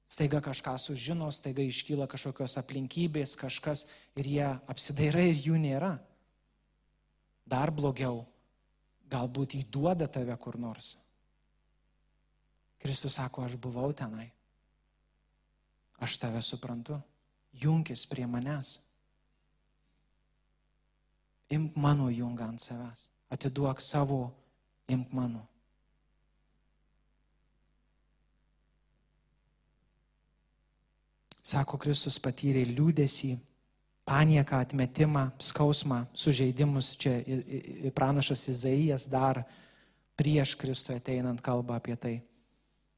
[0.05, 3.87] Staiga kažką sužino, staiga iškyla kažkokios aplinkybės, kažkas
[4.21, 5.95] ir jie apsidairai ir jų nėra.
[7.49, 8.27] Dar blogiau,
[9.11, 10.95] galbūt įduoda tave kur nors.
[12.85, 14.29] Kristus sako, aš buvau tenai.
[16.05, 16.99] Aš tave suprantu.
[17.57, 18.77] Junkis prie manęs.
[21.55, 23.09] Imk mano jungą ant savęs.
[23.35, 24.29] Atiduok savo
[24.89, 25.43] imk mano.
[31.45, 33.35] Sako, Kristus patyrė liūdėsi,
[34.09, 36.95] panieką, atmetimą, skausmą, sužeidimus.
[36.97, 37.19] Čia
[37.93, 39.43] pranašas Izaijas dar
[40.17, 42.15] prieš Kristų ateinant kalba apie tai.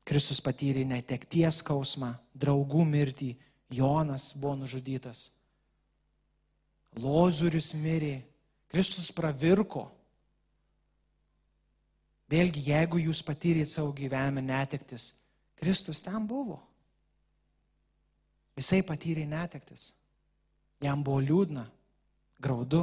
[0.07, 3.33] Kristus patyrė netekties skausmą, draugų mirtį,
[3.75, 5.33] Jonas buvo nužudytas.
[7.03, 8.21] Lozurius mirė,
[8.71, 9.89] Kristus pravirko,
[12.31, 15.13] Vėlgi, jeigu jūs patyrėt savo gyvenime netektis,
[15.57, 16.59] Kristus ten buvo.
[18.57, 19.93] Jisai patyrė netektis.
[20.83, 21.65] Jam buvo liūdna,
[22.43, 22.83] graudu.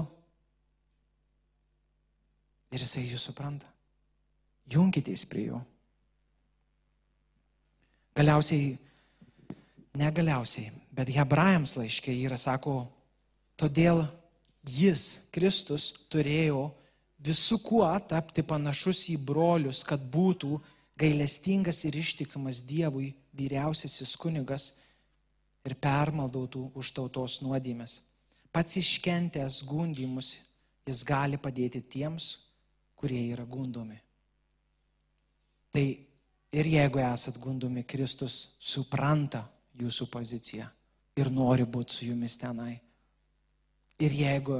[2.74, 3.70] Ir jisai jūs supranta.
[4.70, 5.60] Junkitės prie jo.
[8.18, 8.78] Galiausiai,
[9.98, 12.84] negaliausiai, bet hebrajams laiškė yra, sako,
[13.58, 14.06] todėl
[14.70, 16.68] jis, Kristus, turėjo
[17.24, 20.60] visų kuo tapti panašus į brolius, kad būtų
[21.00, 24.72] gailestingas ir ištikimas Dievui vyriausiasis kunigas
[25.64, 28.02] ir permaldautų už tautos nuodėmės.
[28.54, 30.36] Pats iškentęs gundimus,
[30.86, 32.36] jis gali padėti tiems,
[33.00, 33.98] kurie yra gundomi.
[35.74, 35.86] Tai
[36.54, 39.42] ir jeigu esat gundomi, Kristus supranta
[39.80, 40.68] jūsų poziciją
[41.18, 42.76] ir nori būti su jumis tenai.
[44.04, 44.60] Ir jeigu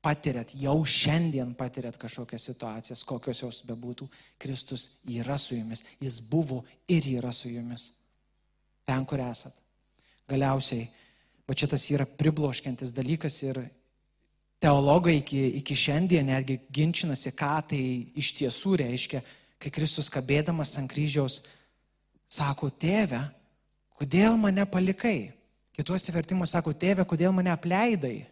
[0.00, 4.08] patiriat, jau šiandien patiriat kažkokias situacijas, kokios jos bebūtų,
[4.40, 7.90] Kristus yra su jumis, jis buvo ir yra su jumis.
[8.88, 9.54] Ten, kur esat.
[10.30, 10.88] Galiausiai,
[11.46, 13.60] va čia tas yra pribloškiantis dalykas ir
[14.62, 17.82] teologai iki, iki šiandien netgi ginčinasi, ką tai
[18.20, 19.20] iš tiesų reiškia,
[19.60, 21.42] kai Kristus kabėdamas ant kryžiaus
[22.30, 23.20] sako, tėve,
[24.00, 25.32] kodėl mane palikai?
[25.76, 28.29] Kituose vertimuose sako, tėve, kodėl mane apleidai?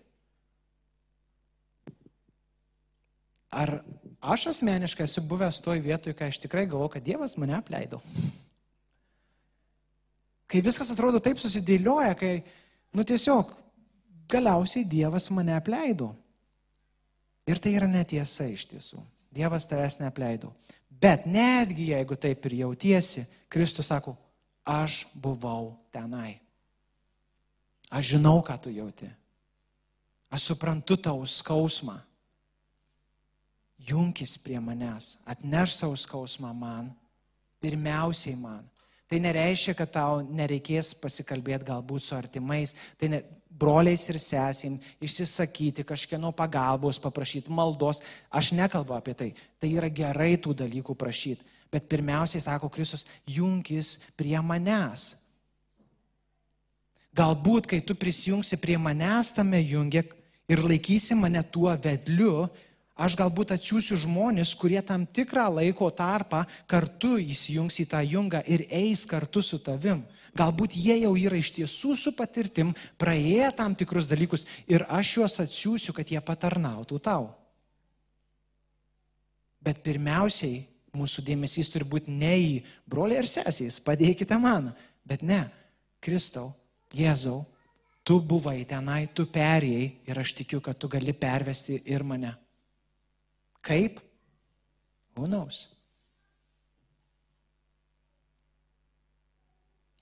[3.50, 3.78] Ar
[4.20, 8.00] aš asmeniškai esu buvęs toj vietoj, kai aš tikrai galvoju, kad Dievas mane apleido?
[10.48, 12.32] Kai viskas atrodo taip susidėlioja, kai,
[12.96, 13.52] nu tiesiog,
[14.28, 16.12] galiausiai Dievas mane apleido.
[17.48, 19.00] Ir tai yra netiesa iš tiesų.
[19.32, 20.52] Dievas tavęs neapleido.
[20.88, 24.16] Bet netgi jeigu taip ir jautiesi, Kristus sako,
[24.68, 26.36] aš buvau tenai.
[27.88, 29.08] Aš žinau, ką tu jauti.
[30.28, 31.96] Aš suprantu tau skausmą
[33.78, 36.90] junkis prie manęs, atneš savo skausmą man,
[37.62, 38.66] pirmiausiai man.
[39.08, 43.22] Tai nereiškia, kad tau nereikės pasikalbėti galbūt su artimais, tai ne,
[43.58, 48.02] broliais ir sesim, išsisakyti, kažkieno pagalbos, paprašyti maldos.
[48.28, 49.30] Aš nekalbu apie tai.
[49.58, 51.46] Tai yra gerai tų dalykų prašyti.
[51.72, 55.14] Bet pirmiausiai, sako Kristus, junkis prie manęs.
[57.16, 60.04] Galbūt, kai tu prisijungsi prie manęs tame jungia
[60.48, 62.46] ir laikysi mane tuo vedliu,
[62.98, 68.66] aš galbūt atsiųsiu žmonės, kurie tam tikrą laiko tarpą kartu įsijungs į tą jungą ir
[68.68, 70.02] eis kartu su tavim.
[70.36, 75.38] Galbūt jie jau yra iš tiesų su patirtim, praėję tam tikrus dalykus ir aš juos
[75.42, 77.30] atsiųsiu, kad jie patarnautų tau.
[79.62, 80.62] Bet pirmiausiai
[80.94, 82.52] mūsų dėmesys turi būti ne į
[82.86, 84.72] broliai ir sesės, padėkite man,
[85.06, 85.46] bet ne,
[86.02, 86.52] Kristau,
[86.94, 87.42] Jėzau,
[88.06, 92.32] tu buvai tenai, tu perėjai ir aš tikiu, kad tu gali pervesti ir mane.
[93.64, 94.00] Kaip?
[95.18, 95.66] Unaus.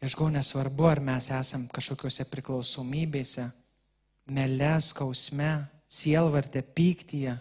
[0.00, 3.46] Aš gau nesvarbu, ar mes esam kažkokiuose priklausomybėse,
[4.28, 5.50] mele, skausme,
[5.88, 7.32] sielvartė, pyktyje.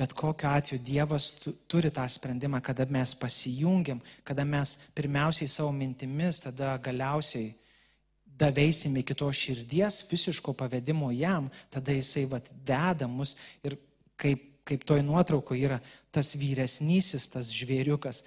[0.00, 1.30] Bet kokiu atveju Dievas
[1.68, 7.52] turi tą sprendimą, kada mes pasijungiam, kada mes pirmiausiai savo mintimis, tada galiausiai
[8.40, 13.76] daveisim iki to širdies visiško pavedimo jam, tada jisai vat, veda mus ir
[14.20, 15.80] kaip, kaip toj nuotraukoje yra
[16.14, 18.24] tas vyresnysis, tas žvėriukas,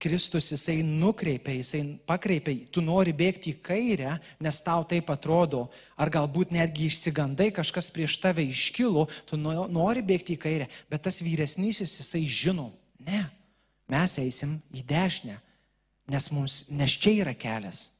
[0.00, 5.66] Kristus jisai nukreipia, jisai pakreipia, tu nori bėgti į kairę, nes tau taip atrodo,
[6.00, 11.20] ar galbūt netgi išsigandai, kažkas prieš tave iškilo, tu nori bėgti į kairę, bet tas
[11.20, 12.70] vyresnysis jisai žino,
[13.04, 13.26] ne,
[13.92, 15.36] mes eisim į dešinę,
[16.16, 17.90] nes, mums, nes čia yra kelias.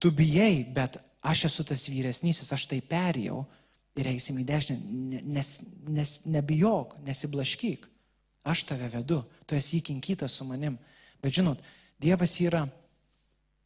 [0.00, 3.42] Tu bijai, bet aš esu tas vyresnysis, aš tai perėjau
[4.00, 5.50] ir eisim į dešinę, nes,
[5.88, 7.84] nes nebijok, nesiblaškyk.
[8.48, 10.78] Aš tave vedu, tu esi įkinkytas su manim.
[11.20, 11.60] Bet žinot,
[12.00, 12.64] Dievas yra,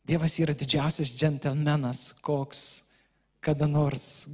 [0.02, 2.82] Dievas yra didžiausias džentelmenas, koks
[3.44, 4.26] kada nors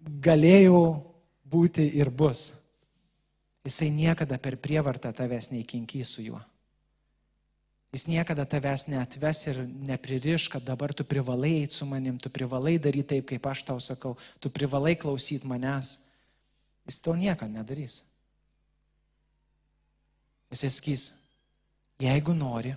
[0.00, 0.80] galėjo
[1.44, 2.52] būti ir bus.
[3.66, 6.40] Jisai niekada per prievartą tavęs neįkinkys su juo.
[7.96, 12.74] Jis niekada tavęs neatves ir nepririš, kad dabar tu privalai eiti su manim, tu privalai
[12.76, 15.94] daryti taip, kaip aš tau sakau, tu privalai klausyti manęs.
[16.84, 18.02] Jis to niekada nedarys.
[20.52, 21.06] Jis sakys,
[21.96, 22.76] jeigu nori,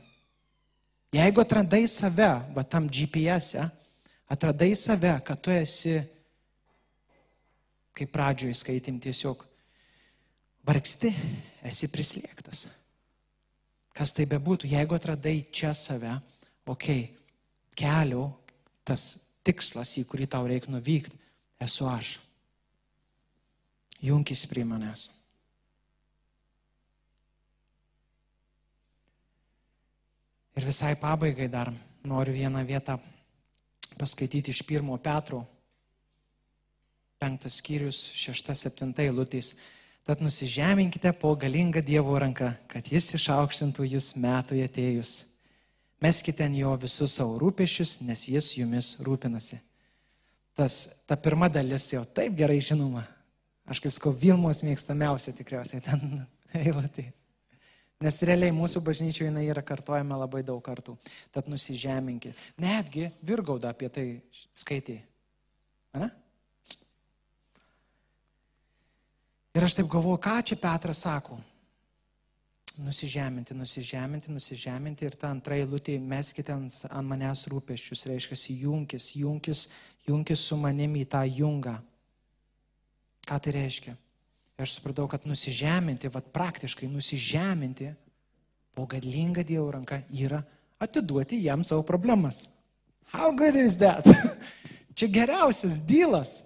[1.12, 3.68] jeigu atradai save, va tam GPS, e,
[4.32, 6.00] atradai save, kad tu esi,
[7.92, 9.44] kaip pradžioje skaitėm, tiesiog
[10.64, 11.12] vargsti,
[11.68, 12.70] esi prislėgtas.
[14.00, 16.14] Kas tai bebūtų, jeigu atradai čia save,
[16.64, 17.20] okei, okay,
[17.76, 18.30] kelio,
[18.88, 21.20] tas tikslas, į kurį tau reikia nuvykti,
[21.60, 22.16] esu aš.
[24.00, 25.10] Junkis prie manęs.
[30.56, 31.72] Ir visai pabaigai dar
[32.04, 32.98] noriu vieną vietą
[34.00, 35.44] paskaityti iš pirmo Petro,
[37.20, 39.54] penktas skyrius, šešta, septinta eilutės.
[40.10, 45.12] Tad nusižeminkite po galingą Dievo ranką, kad jis išaukštintų jūs metų atėjus.
[46.02, 49.60] Meskite ant jo visus savo rūpešius, nes jis jumis rūpinasi.
[50.58, 53.04] Tas, ta pirma dalis jau taip gerai žinoma.
[53.70, 56.02] Aš kaip skau, Vilmos mėgstamiausia tikriausiai ten
[56.64, 57.06] eilutė.
[58.02, 60.98] Nes realiai mūsų bažnyčioje jinai yra kartojama labai daug kartų.
[61.30, 62.34] Tad nusižeminkit.
[62.58, 64.08] Netgi Virgauda apie tai
[64.58, 65.04] skaitė.
[65.94, 66.10] Ane?
[69.58, 71.40] Ir aš taip galvoju, ką čia Petras sako.
[72.80, 79.66] Nusižeminti, nusižeminti, nusižeminti ir tą antrą eilutę meskite ant, ant manęs rūpeščius, reiškia, junkis, junkis,
[80.08, 81.76] junkis su manimi į tą jungą.
[83.28, 83.98] Ką tai reiškia?
[84.64, 87.94] aš supratau, kad nusižeminti, vad praktiškai nusižeminti
[88.76, 90.42] po gadlingą Dievo ranką yra
[90.80, 92.50] atiduoti jam savo problemas.
[93.12, 94.06] How good is that?
[94.96, 96.44] Čia geriausias dylas.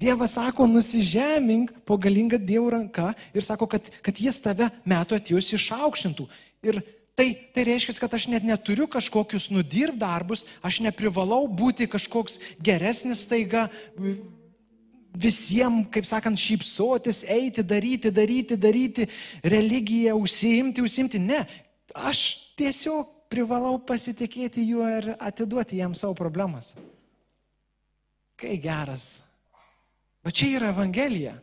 [0.00, 5.52] Dievas sako, nusižemink po galingą Dievo ranką ir sako, kad, kad jis tave metų atėjus
[5.58, 6.24] išaukštintų.
[6.64, 6.80] Ir
[7.18, 13.26] tai, tai reiškia, kad aš net neturiu kažkokius nudirb darbus, aš neprivalau būti kažkoks geresnis
[13.28, 13.68] taiga,
[15.12, 19.08] visiems, kaip sakant, šypsotis, eiti, daryti, daryti, daryti,
[19.44, 21.20] religiją, užsiimti, užsiimti.
[21.20, 21.44] Ne,
[21.92, 26.74] aš tiesiog privalau pasitikėti juo ir atiduoti jam savo problemas.
[28.40, 29.18] Kai geras.
[30.24, 31.34] Va čia yra Evangelija.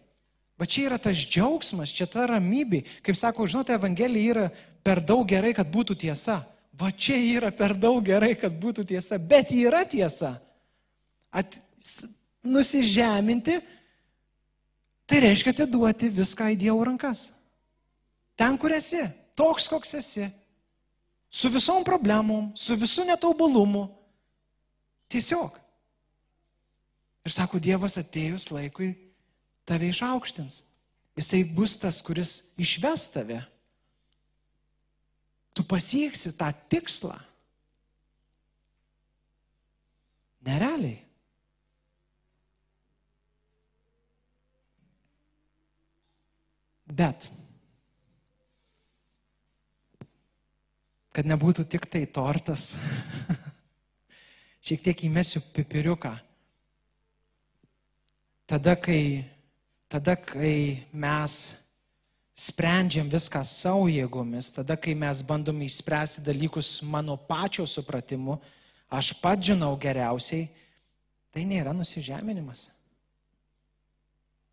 [0.58, 2.84] Va čia yra tas džiaugsmas, čia ta ramybė.
[3.06, 4.46] Kaip sako, žinote, Evangelija yra
[4.86, 6.42] per daug gerai, kad būtų tiesa.
[6.78, 10.36] Va čia yra per daug gerai, kad būtų tiesa, bet yra tiesa.
[11.34, 11.58] At,
[12.48, 13.58] nusižeminti,
[15.10, 17.32] tai reiškia atiduoti viską į Dievo rankas.
[18.38, 19.02] Ten, kur esi,
[19.38, 20.28] toks, koks esi,
[21.30, 23.88] su visom problemom, su visų netobulumu.
[25.10, 25.58] Tiesiog.
[27.28, 28.94] Ir sako, Dievas atėjus laikui
[29.68, 30.62] tave išaukštins.
[31.20, 33.42] Jisai bus tas, kuris išves tave.
[35.52, 37.18] Tu pasieksi tą tikslą.
[40.48, 41.02] Nerealiai.
[46.88, 47.28] Bet,
[51.12, 52.70] kad nebūtų tik tai tortas,
[54.66, 56.14] šiek tiek įmesiu pipiriuką.
[58.48, 59.26] Tada, kai,
[59.92, 61.34] tada, kai mes
[62.32, 68.38] sprendžiam viską savo jėgomis, tada, kai mes bandom įspręsti dalykus mano pačio supratimu,
[68.88, 70.48] aš pat žinau geriausiai,
[71.36, 72.70] tai nėra nusižeminimas.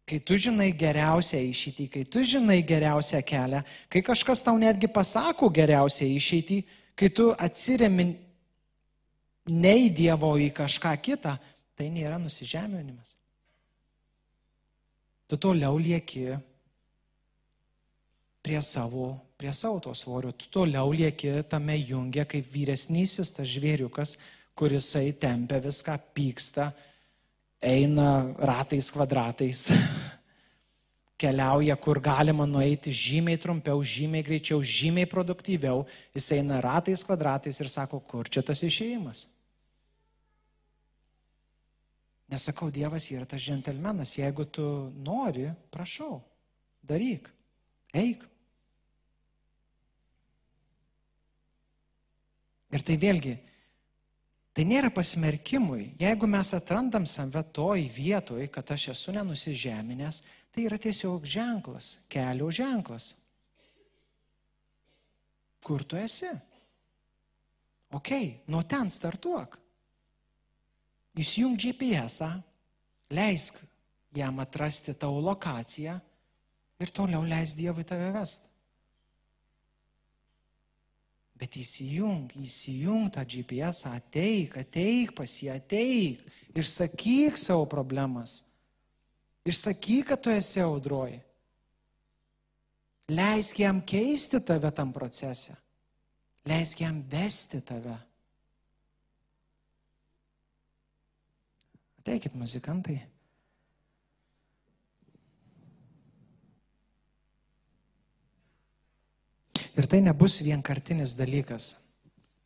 [0.05, 5.49] Kai tu žinai geriausią išeitį, kai tu žinai geriausią kelią, kai kažkas tau netgi pasako
[5.55, 6.65] geriausią išeitį,
[6.99, 8.11] kai tu atsiremi
[9.55, 11.39] ne į Dievo, į kažką kitą,
[11.79, 13.15] tai nėra nusižeminimas.
[15.27, 16.27] Tu toliau lieki
[18.45, 20.33] prie savo, prie savo to svorio.
[20.37, 24.19] Tu toliau lieki tame jungia kaip vyresnysis tas žvėriukas,
[24.55, 26.69] kurisai tempia viską, pyksta,
[27.65, 29.71] eina ratais kvadratais,
[31.21, 37.73] keliauja, kur galima nueiti žymiai trumpiau, žymiai greičiau, žymiai produktyviau, jis eina ratais kvadratais ir
[37.73, 39.25] sako, kur čia tas išėjimas.
[42.33, 44.65] Nesakau, Dievas yra tas džentelmenas, jeigu tu
[45.05, 46.23] nori, prašau,
[46.83, 47.29] daryk,
[47.93, 48.23] eik.
[52.75, 53.35] Ir tai vėlgi,
[54.57, 55.93] tai nėra pasmerkimui.
[56.01, 62.49] Jeigu mes atrandam save toj vietoj, kad aš esu nenusižeminęs, tai yra tiesiog ženklas, kelio
[62.51, 63.13] ženklas.
[65.65, 66.33] Kur tu esi?
[67.95, 68.11] Ok,
[68.51, 69.61] nuo ten startuok.
[71.15, 72.25] Įsijung GPS,
[73.15, 73.61] leisk
[74.15, 75.95] jam atrasti tavo lokaciją
[76.83, 78.49] ir toliau leis Dievui tave vest.
[81.39, 86.23] Bet įsijung, įsijung tą GPS, ateik, ateik pas jį, ateik
[86.55, 88.43] ir sakyk savo problemas.
[89.45, 91.19] Ir sakyk, kad tu esi audroji.
[93.13, 95.53] Leisk jam keisti tave tam procese.
[96.49, 97.99] Leisk jam vesti tave.
[102.05, 102.99] Ateikit muzikantai.
[109.73, 111.71] Ir tai nebus vienkartinis dalykas.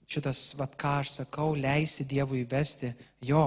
[0.06, 2.92] Šitas, vad ką aš sakau, leisi Dievui įvesti,
[3.26, 3.42] jo,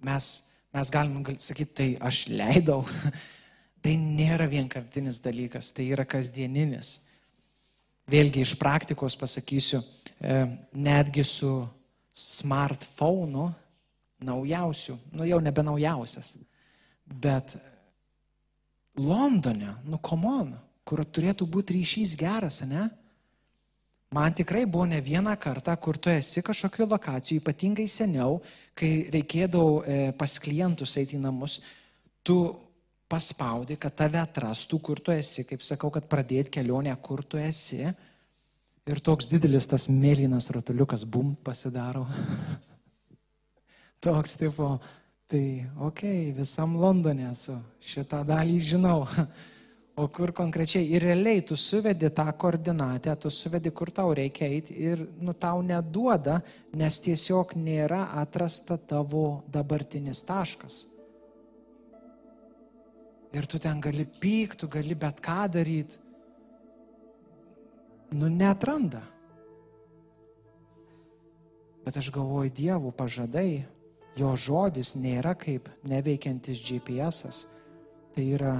[0.00, 0.32] mes,
[0.72, 2.80] mes galim sakyti, tai aš leidau.
[3.84, 6.96] tai nėra vienkartinis dalykas, tai yra kasdieninis.
[8.08, 9.84] Vėlgi iš praktikos pasakysiu,
[10.16, 11.58] e, netgi su
[12.16, 13.52] smartphone
[14.26, 16.36] naujausių, nu jau nebe naujausias,
[17.06, 17.56] bet
[19.00, 20.52] Londone, nu komon,
[20.84, 22.88] kur turėtų būti ryšys geras, ne?
[24.12, 28.42] Man tikrai buvo ne vieną kartą, kur tu esi kažkokio lokacijų, ypatingai seniau,
[28.76, 31.62] kai reikėdavo e, pas klientus eiti į namus,
[32.20, 32.36] tu
[33.08, 37.86] paspaudi, kad tave atrastų, kur tu esi, kaip sakau, kad pradėti kelionę, kur tu esi.
[38.88, 42.04] Ir toks didelis tas mėlynas rotuliukas, bum, pasidaro.
[44.02, 44.80] Toks tipo,
[45.30, 49.00] tai okei, okay, visam Londone esu, šitą dalį žinau.
[49.92, 50.86] O kur konkrečiai?
[50.88, 55.60] Ir realiai tu suvedi tą koordinatę, tu suvedi, kur tau reikia eiti ir nu, tau
[55.60, 56.38] neduoda,
[56.72, 60.78] nes tiesiog nėra atrasta tavo dabartinis taškas.
[63.36, 66.00] Ir tu ten gali pykti, tu gali bet ką daryti.
[68.16, 69.04] Nu, netranda.
[71.84, 73.64] Bet aš galvoju, dievų pažadai,
[74.18, 77.46] jo žodis nėra kaip neveikiantis GPS.
[78.12, 78.56] Tai yra,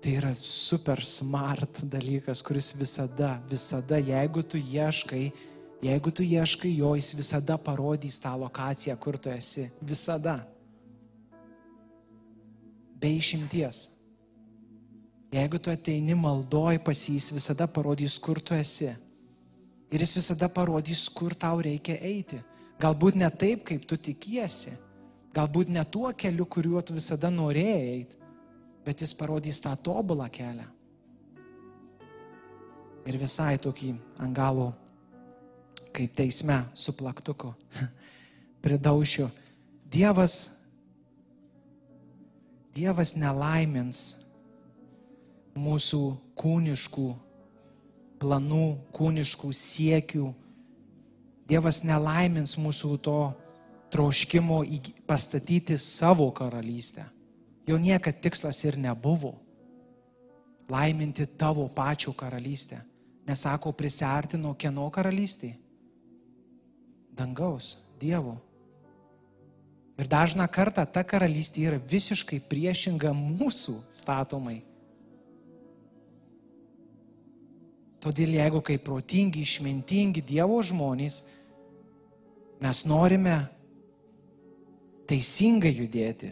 [0.00, 5.26] tai yra super smart dalykas, kuris visada, visada, jeigu tu ieškai,
[5.84, 9.68] jeigu tu ieškai jo, jis visada parodys tą lokaciją, kur tu esi.
[9.84, 10.40] Visada.
[12.96, 13.90] Be išimties.
[15.32, 18.90] Jeigu tu ateini maldoj pas jį, jis visada parodys, kur tu esi.
[19.92, 22.40] Ir jis visada parodys, kur tau reikia eiti.
[22.82, 24.74] Galbūt ne taip, kaip tu tikiesi.
[25.36, 28.18] Galbūt ne tuo keliu, kuriuo tu visada norėjai eiti.
[28.82, 30.66] Bet jis parodys tą tobulą kelią.
[33.06, 34.68] Ir visai tokį angalų,
[35.94, 37.52] kaip teisme, su plaktuku
[38.64, 39.28] pridaušiu.
[39.92, 40.50] Dievas,
[42.72, 44.14] Dievas nelaimins
[45.58, 46.00] mūsų
[46.40, 47.08] kūniškų
[48.22, 48.66] planų,
[48.96, 50.30] kūniškų siekių,
[51.52, 53.18] Dievas nelaimins mūsų to
[53.92, 54.62] troškimo
[55.04, 57.04] pastatyti savo karalystę.
[57.68, 59.34] Jo niekad tikslas ir nebuvo
[60.72, 62.80] laiminti tavo pačių karalystę.
[63.28, 65.52] Nesako, prisartino kieno karalystė?
[67.12, 68.38] Dangaus, Dievo.
[70.00, 74.62] Ir dažna kartą ta karalystė yra visiškai priešinga mūsų statomai.
[78.02, 81.20] Todėl jeigu kaip protingi, išmintingi Dievo žmonės,
[82.62, 83.36] Mes norime
[85.10, 86.30] teisingai judėti,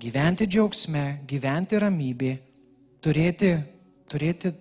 [0.00, 2.32] gyventi džiaugsme, gyventi ramybė,
[3.02, 3.50] turėti,
[4.10, 4.52] turėti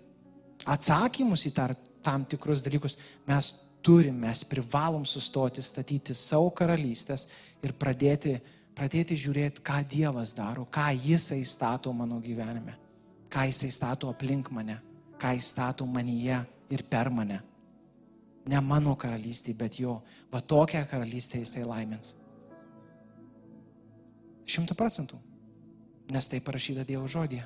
[0.65, 2.97] atsakymus į tar, tam tikrus dalykus.
[3.29, 3.51] Mes
[3.85, 7.27] turim, mes privalom sustoti, statyti savo karalystės
[7.63, 8.39] ir pradėti,
[8.75, 12.75] pradėti žiūrėti, ką Dievas daro, ką Jisai stato mano gyvenime,
[13.31, 14.79] ką Jisai stato aplink mane,
[15.21, 16.41] ką Jis stato manyje
[16.73, 17.43] ir per mane.
[18.47, 19.99] Ne mano karalystė, bet jo.
[20.31, 22.15] Va tokią karalystę jisai laimins.
[24.49, 25.19] Šimtų procentų.
[26.09, 27.45] Nes tai parašyta Dievo žodėje.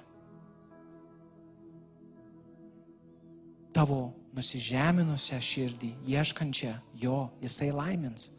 [3.74, 8.30] tavo nusižeminusią širdį, ieškančią jo, jisai laimins.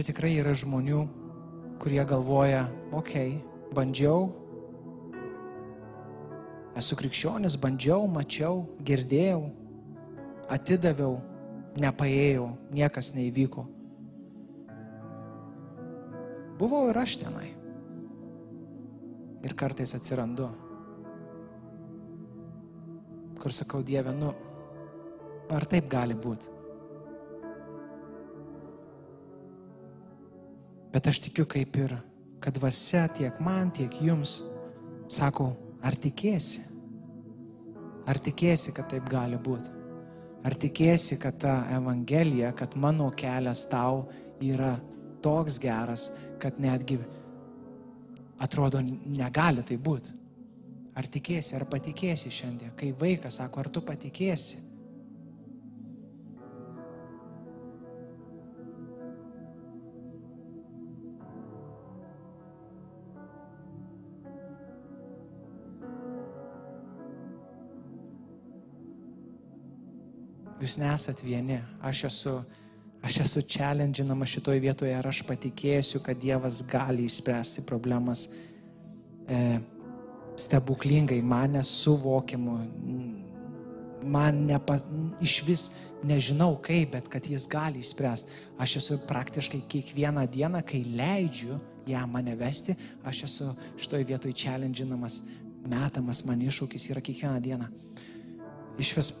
[0.00, 1.02] Čia tikrai yra žmonių,
[1.76, 4.30] kurie galvoja, okei, okay, bandžiau,
[6.80, 9.42] esu krikščionis, bandžiau, mačiau, girdėjau,
[10.48, 11.18] atidaviau,
[11.76, 13.66] nepaėjau, niekas neįvyko.
[16.56, 17.50] Buvau ir aš tenai.
[19.44, 20.48] Ir kartais atsirandu.
[23.36, 24.32] Kur sakau, Dieve, nu,
[25.52, 26.59] ar taip gali būti?
[30.90, 31.94] Bet aš tikiu kaip ir,
[32.42, 34.40] kad dvasia tiek man, tiek jums
[35.10, 35.52] sako,
[35.86, 36.64] ar tikėsi?
[38.10, 39.70] Ar tikėsi, kad taip gali būti?
[40.46, 44.06] Ar tikėsi, kad ta Evangelija, kad mano kelias tau
[44.42, 44.72] yra
[45.22, 46.08] toks geras,
[46.40, 46.96] kad netgi
[48.40, 50.16] atrodo negali tai būti?
[50.96, 52.72] Ar tikėsi, ar patikėsi šiandien?
[52.76, 54.58] Kai vaikas sako, ar tu patikėsi?
[70.60, 71.56] Jūs nesat vieni.
[71.80, 72.34] Aš esu,
[73.04, 78.26] aš esu challenginama šitoje vietoje ir aš patikėsiu, kad Dievas gali išspręsti problemas
[79.24, 79.58] e,
[80.36, 82.58] stebuklingai, man nesuvokiamu,
[84.04, 84.76] man nepa,
[85.24, 85.66] iš vis
[86.04, 88.36] nežinau kaip, bet kad Jis gali išspręsti.
[88.60, 91.56] Aš esu praktiškai kiekvieną dieną, kai leidžiu
[91.88, 95.22] jam mane vesti, aš esu šitoje vietoje challenginamas,
[95.64, 97.70] metamas man iššūkis yra kiekvieną dieną.
[98.80, 99.14] Iš vis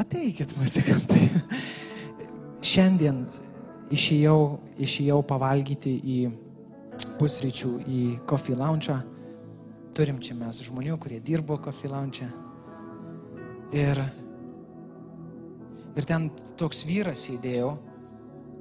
[0.00, 1.28] ateikit muzikantai.
[2.66, 3.24] Šiandien
[3.94, 4.38] išėjau,
[4.82, 6.18] išėjau pavalgyti į
[7.20, 8.96] pusryčių į Coffee Lounge.
[9.96, 12.28] Turim čia mes žmonių, kurie dirbo Coffee Lounge.
[13.76, 14.00] Ir,
[15.96, 16.28] ir ten
[16.60, 17.74] toks vyras sėdėjo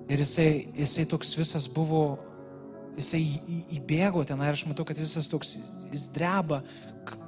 [0.09, 2.17] ir jisai, jisai toks visas buvo,
[2.97, 3.21] jisai
[3.75, 5.55] įbėgo ten ir aš matau, kad visas toks,
[5.91, 6.61] jis dreba,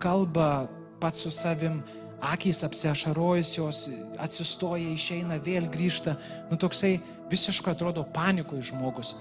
[0.01, 0.67] kalba
[1.01, 1.81] pats su savim,
[2.22, 3.88] akys apsiašarojusios,
[4.22, 6.18] atsistoja, išeina, vėl grįžta.
[6.51, 6.97] Nu toksai
[7.32, 9.15] visiškai atrodo panikoje žmogus.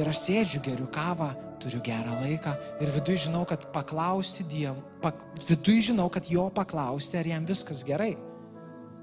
[0.00, 1.30] Ir aš sėdžiu, geriu kavą,
[1.62, 7.20] turiu gerą laiką ir viduje žinau, kad paklausti Dievą, pak, viduje žinau, kad jo paklausti,
[7.20, 8.16] ar jam viskas gerai.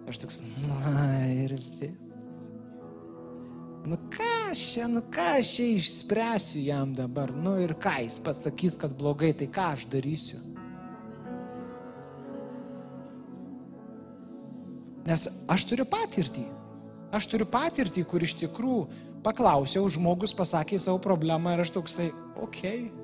[0.10, 1.96] Aš toks, na ir vėl.
[3.82, 8.20] Nu ką aš čia, nu ką aš čia išspręsiu jam dabar, nu ir ką jis
[8.22, 10.38] pasakys, kad blogai, tai ką aš darysiu.
[15.08, 16.46] Nes aš turiu patirtį.
[17.12, 18.86] Aš turiu patirtį, kur iš tikrųjų
[19.26, 22.88] paklausiau, žmogus pasakė savo problemą ir aš toksai, okei.
[22.88, 23.02] Okay.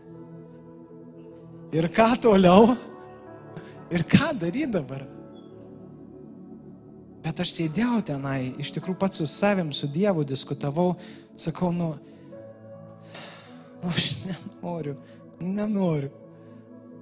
[1.76, 2.78] Ir ką toliau?
[3.92, 5.04] Ir ką daryti dabar?
[7.26, 10.94] Bet aš sėdėjau tenai, iš tikrųjų pats su savim, su Dievu diskutavau,
[11.36, 11.90] sakau, nu,
[13.82, 14.96] nu aš nenoriu,
[15.44, 16.14] nenoriu.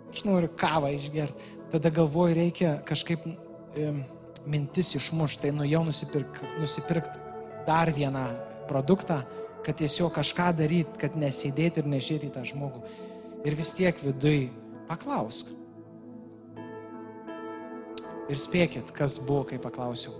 [0.10, 1.54] Aš noriu kavą išgerti.
[1.74, 3.28] Tada galvoju, reikia kažkaip...
[3.76, 3.90] E,
[4.50, 7.22] mintis išmuš, tai nuėjau nusipirk, nusipirkti
[7.66, 8.28] dar vieną
[8.70, 9.22] produktą,
[9.66, 12.84] kad tiesiog kažką daryti, kad nesėdėti ir nežiūrėti į tą žmogų.
[13.46, 14.50] Ir vis tiek viduj
[14.90, 15.50] paklausk.
[18.30, 20.14] Ir spėkit, kas buvo, kai paklausiau.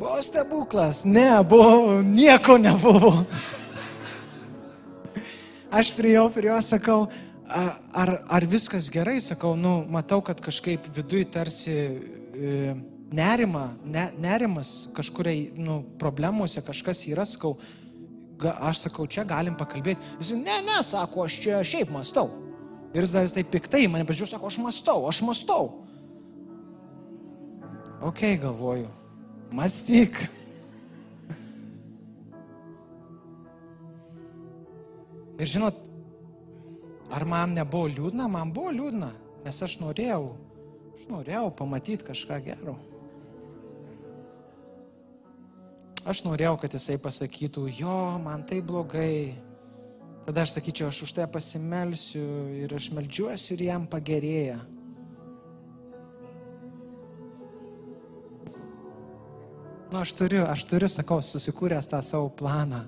[0.00, 3.12] Buvo stebuklas, ne, buvo, nieko nebuvo.
[5.70, 7.02] Aš prie jo, prie jo sakau,
[7.50, 12.74] ar, ar viskas gerai, sakau, nu, matau, kad kažkaip viduj tarsi e,
[13.12, 17.58] nerima, ne, nerimas kažkuriai, nu, problemuose kažkas yra, sakau,
[18.40, 20.00] ga, aš sakau, čia galim pakalbėti.
[20.20, 22.28] Jis, ne, ne, sako, aš čia šiaip mastau.
[22.94, 25.64] Ir jis dar vis taip piktai mane pažiūrėjo, sako, aš mastau, aš mastau.
[28.06, 28.88] Ok, galvoju,
[29.52, 30.14] mąstyk.
[35.40, 35.89] Ir žinot,
[37.10, 38.28] Ar man nebuvo liūdna?
[38.30, 39.10] Man buvo liūdna,
[39.44, 40.30] nes aš norėjau,
[40.94, 42.76] aš norėjau pamatyti kažką gero.
[46.08, 49.36] Aš norėjau, kad jisai pasakytų, jo, man tai blogai.
[50.24, 52.22] Tada aš sakyčiau, aš už tai pasimelsiu
[52.62, 54.60] ir aš melžiuosi ir jam pagerėja.
[59.90, 62.84] Nu, aš turiu, aš turiu, sakau, susikūręs tą savo planą.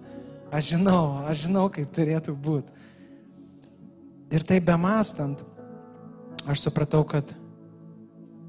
[0.54, 2.81] Aš žinau, aš žinau, kaip turėtų būti.
[4.32, 5.42] Ir tai bemastant,
[6.48, 7.34] aš supratau, kad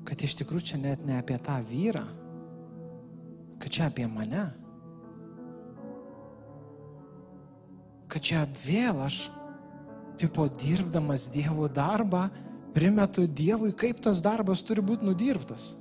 [0.07, 2.03] kad iš tikrųjų čia net ne apie tą vyrą,
[3.61, 4.49] kad čia apie mane.
[8.11, 9.23] Kad čia vėl aš,
[10.21, 12.27] tipo, dirbdamas Dievo darbą,
[12.75, 15.71] primetu Dievui, kaip tas darbas turi būti nudirbtas.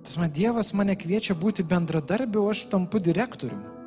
[0.00, 3.79] Tas man Dievas mane kviečia būti bendradarbiu, aš tampu direktoriumi.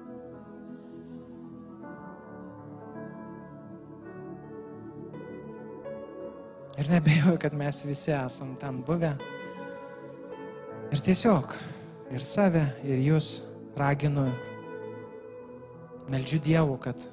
[6.77, 9.11] Ir nebejoju, kad mes visi esam ten buvę.
[10.91, 11.53] Ir tiesiog
[12.13, 13.27] ir save, ir jūs
[13.77, 14.25] raginu,
[16.09, 17.05] meldžiu Dievu, kad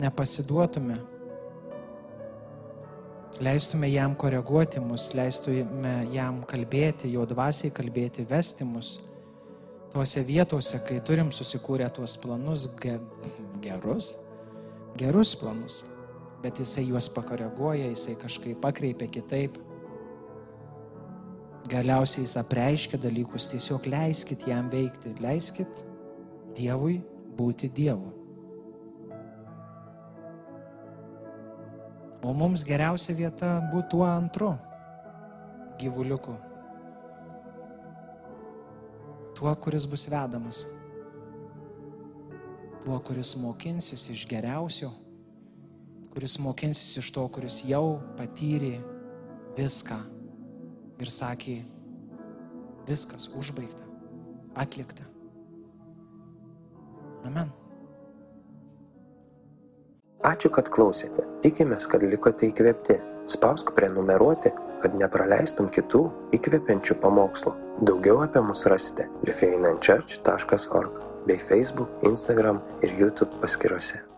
[0.00, 0.96] nepasiduotume,
[3.40, 8.94] leistume jam koreguoti mus, leistume jam kalbėti, jo dvasiai kalbėti, vesti mus
[9.92, 12.96] tuose vietose, kai turim susikūrę tuos planus ge,
[13.64, 14.14] gerus,
[14.96, 15.84] gerus planus
[16.42, 19.58] bet jisai juos pakoreguoja, jisai kažkaip pakreipia kitaip.
[21.66, 25.82] Galiausiai jis apreiškia dalykus, tiesiog leiskit jam veikti, leiskit
[26.56, 27.00] Dievui
[27.36, 28.12] būti Dievu.
[32.26, 34.54] O mums geriausia vieta būtų antru
[35.78, 36.34] gyvuliuku.
[39.36, 40.64] Tuo, kuris bus vedamas.
[42.82, 44.90] Tuo, kuris mokinsis iš geriausio
[46.16, 48.78] kuris mokinsis iš to, kuris jau patyrė
[49.58, 49.98] viską
[51.04, 51.56] ir sakė,
[52.88, 53.84] viskas užbaigta,
[54.56, 55.04] atlikta.
[57.28, 57.52] Amen.
[60.24, 61.26] Ačiū, kad klausėte.
[61.44, 62.96] Tikimės, kad likote įkvėpti.
[63.28, 66.06] Spausk prenumeruoti, kad nepraleistum kitų
[66.40, 67.52] įkvepiančių pamokslų.
[67.84, 74.15] Daugiau apie mus rasite lifeinanchurch.org bei Facebook, Instagram ir YouTube paskiruose.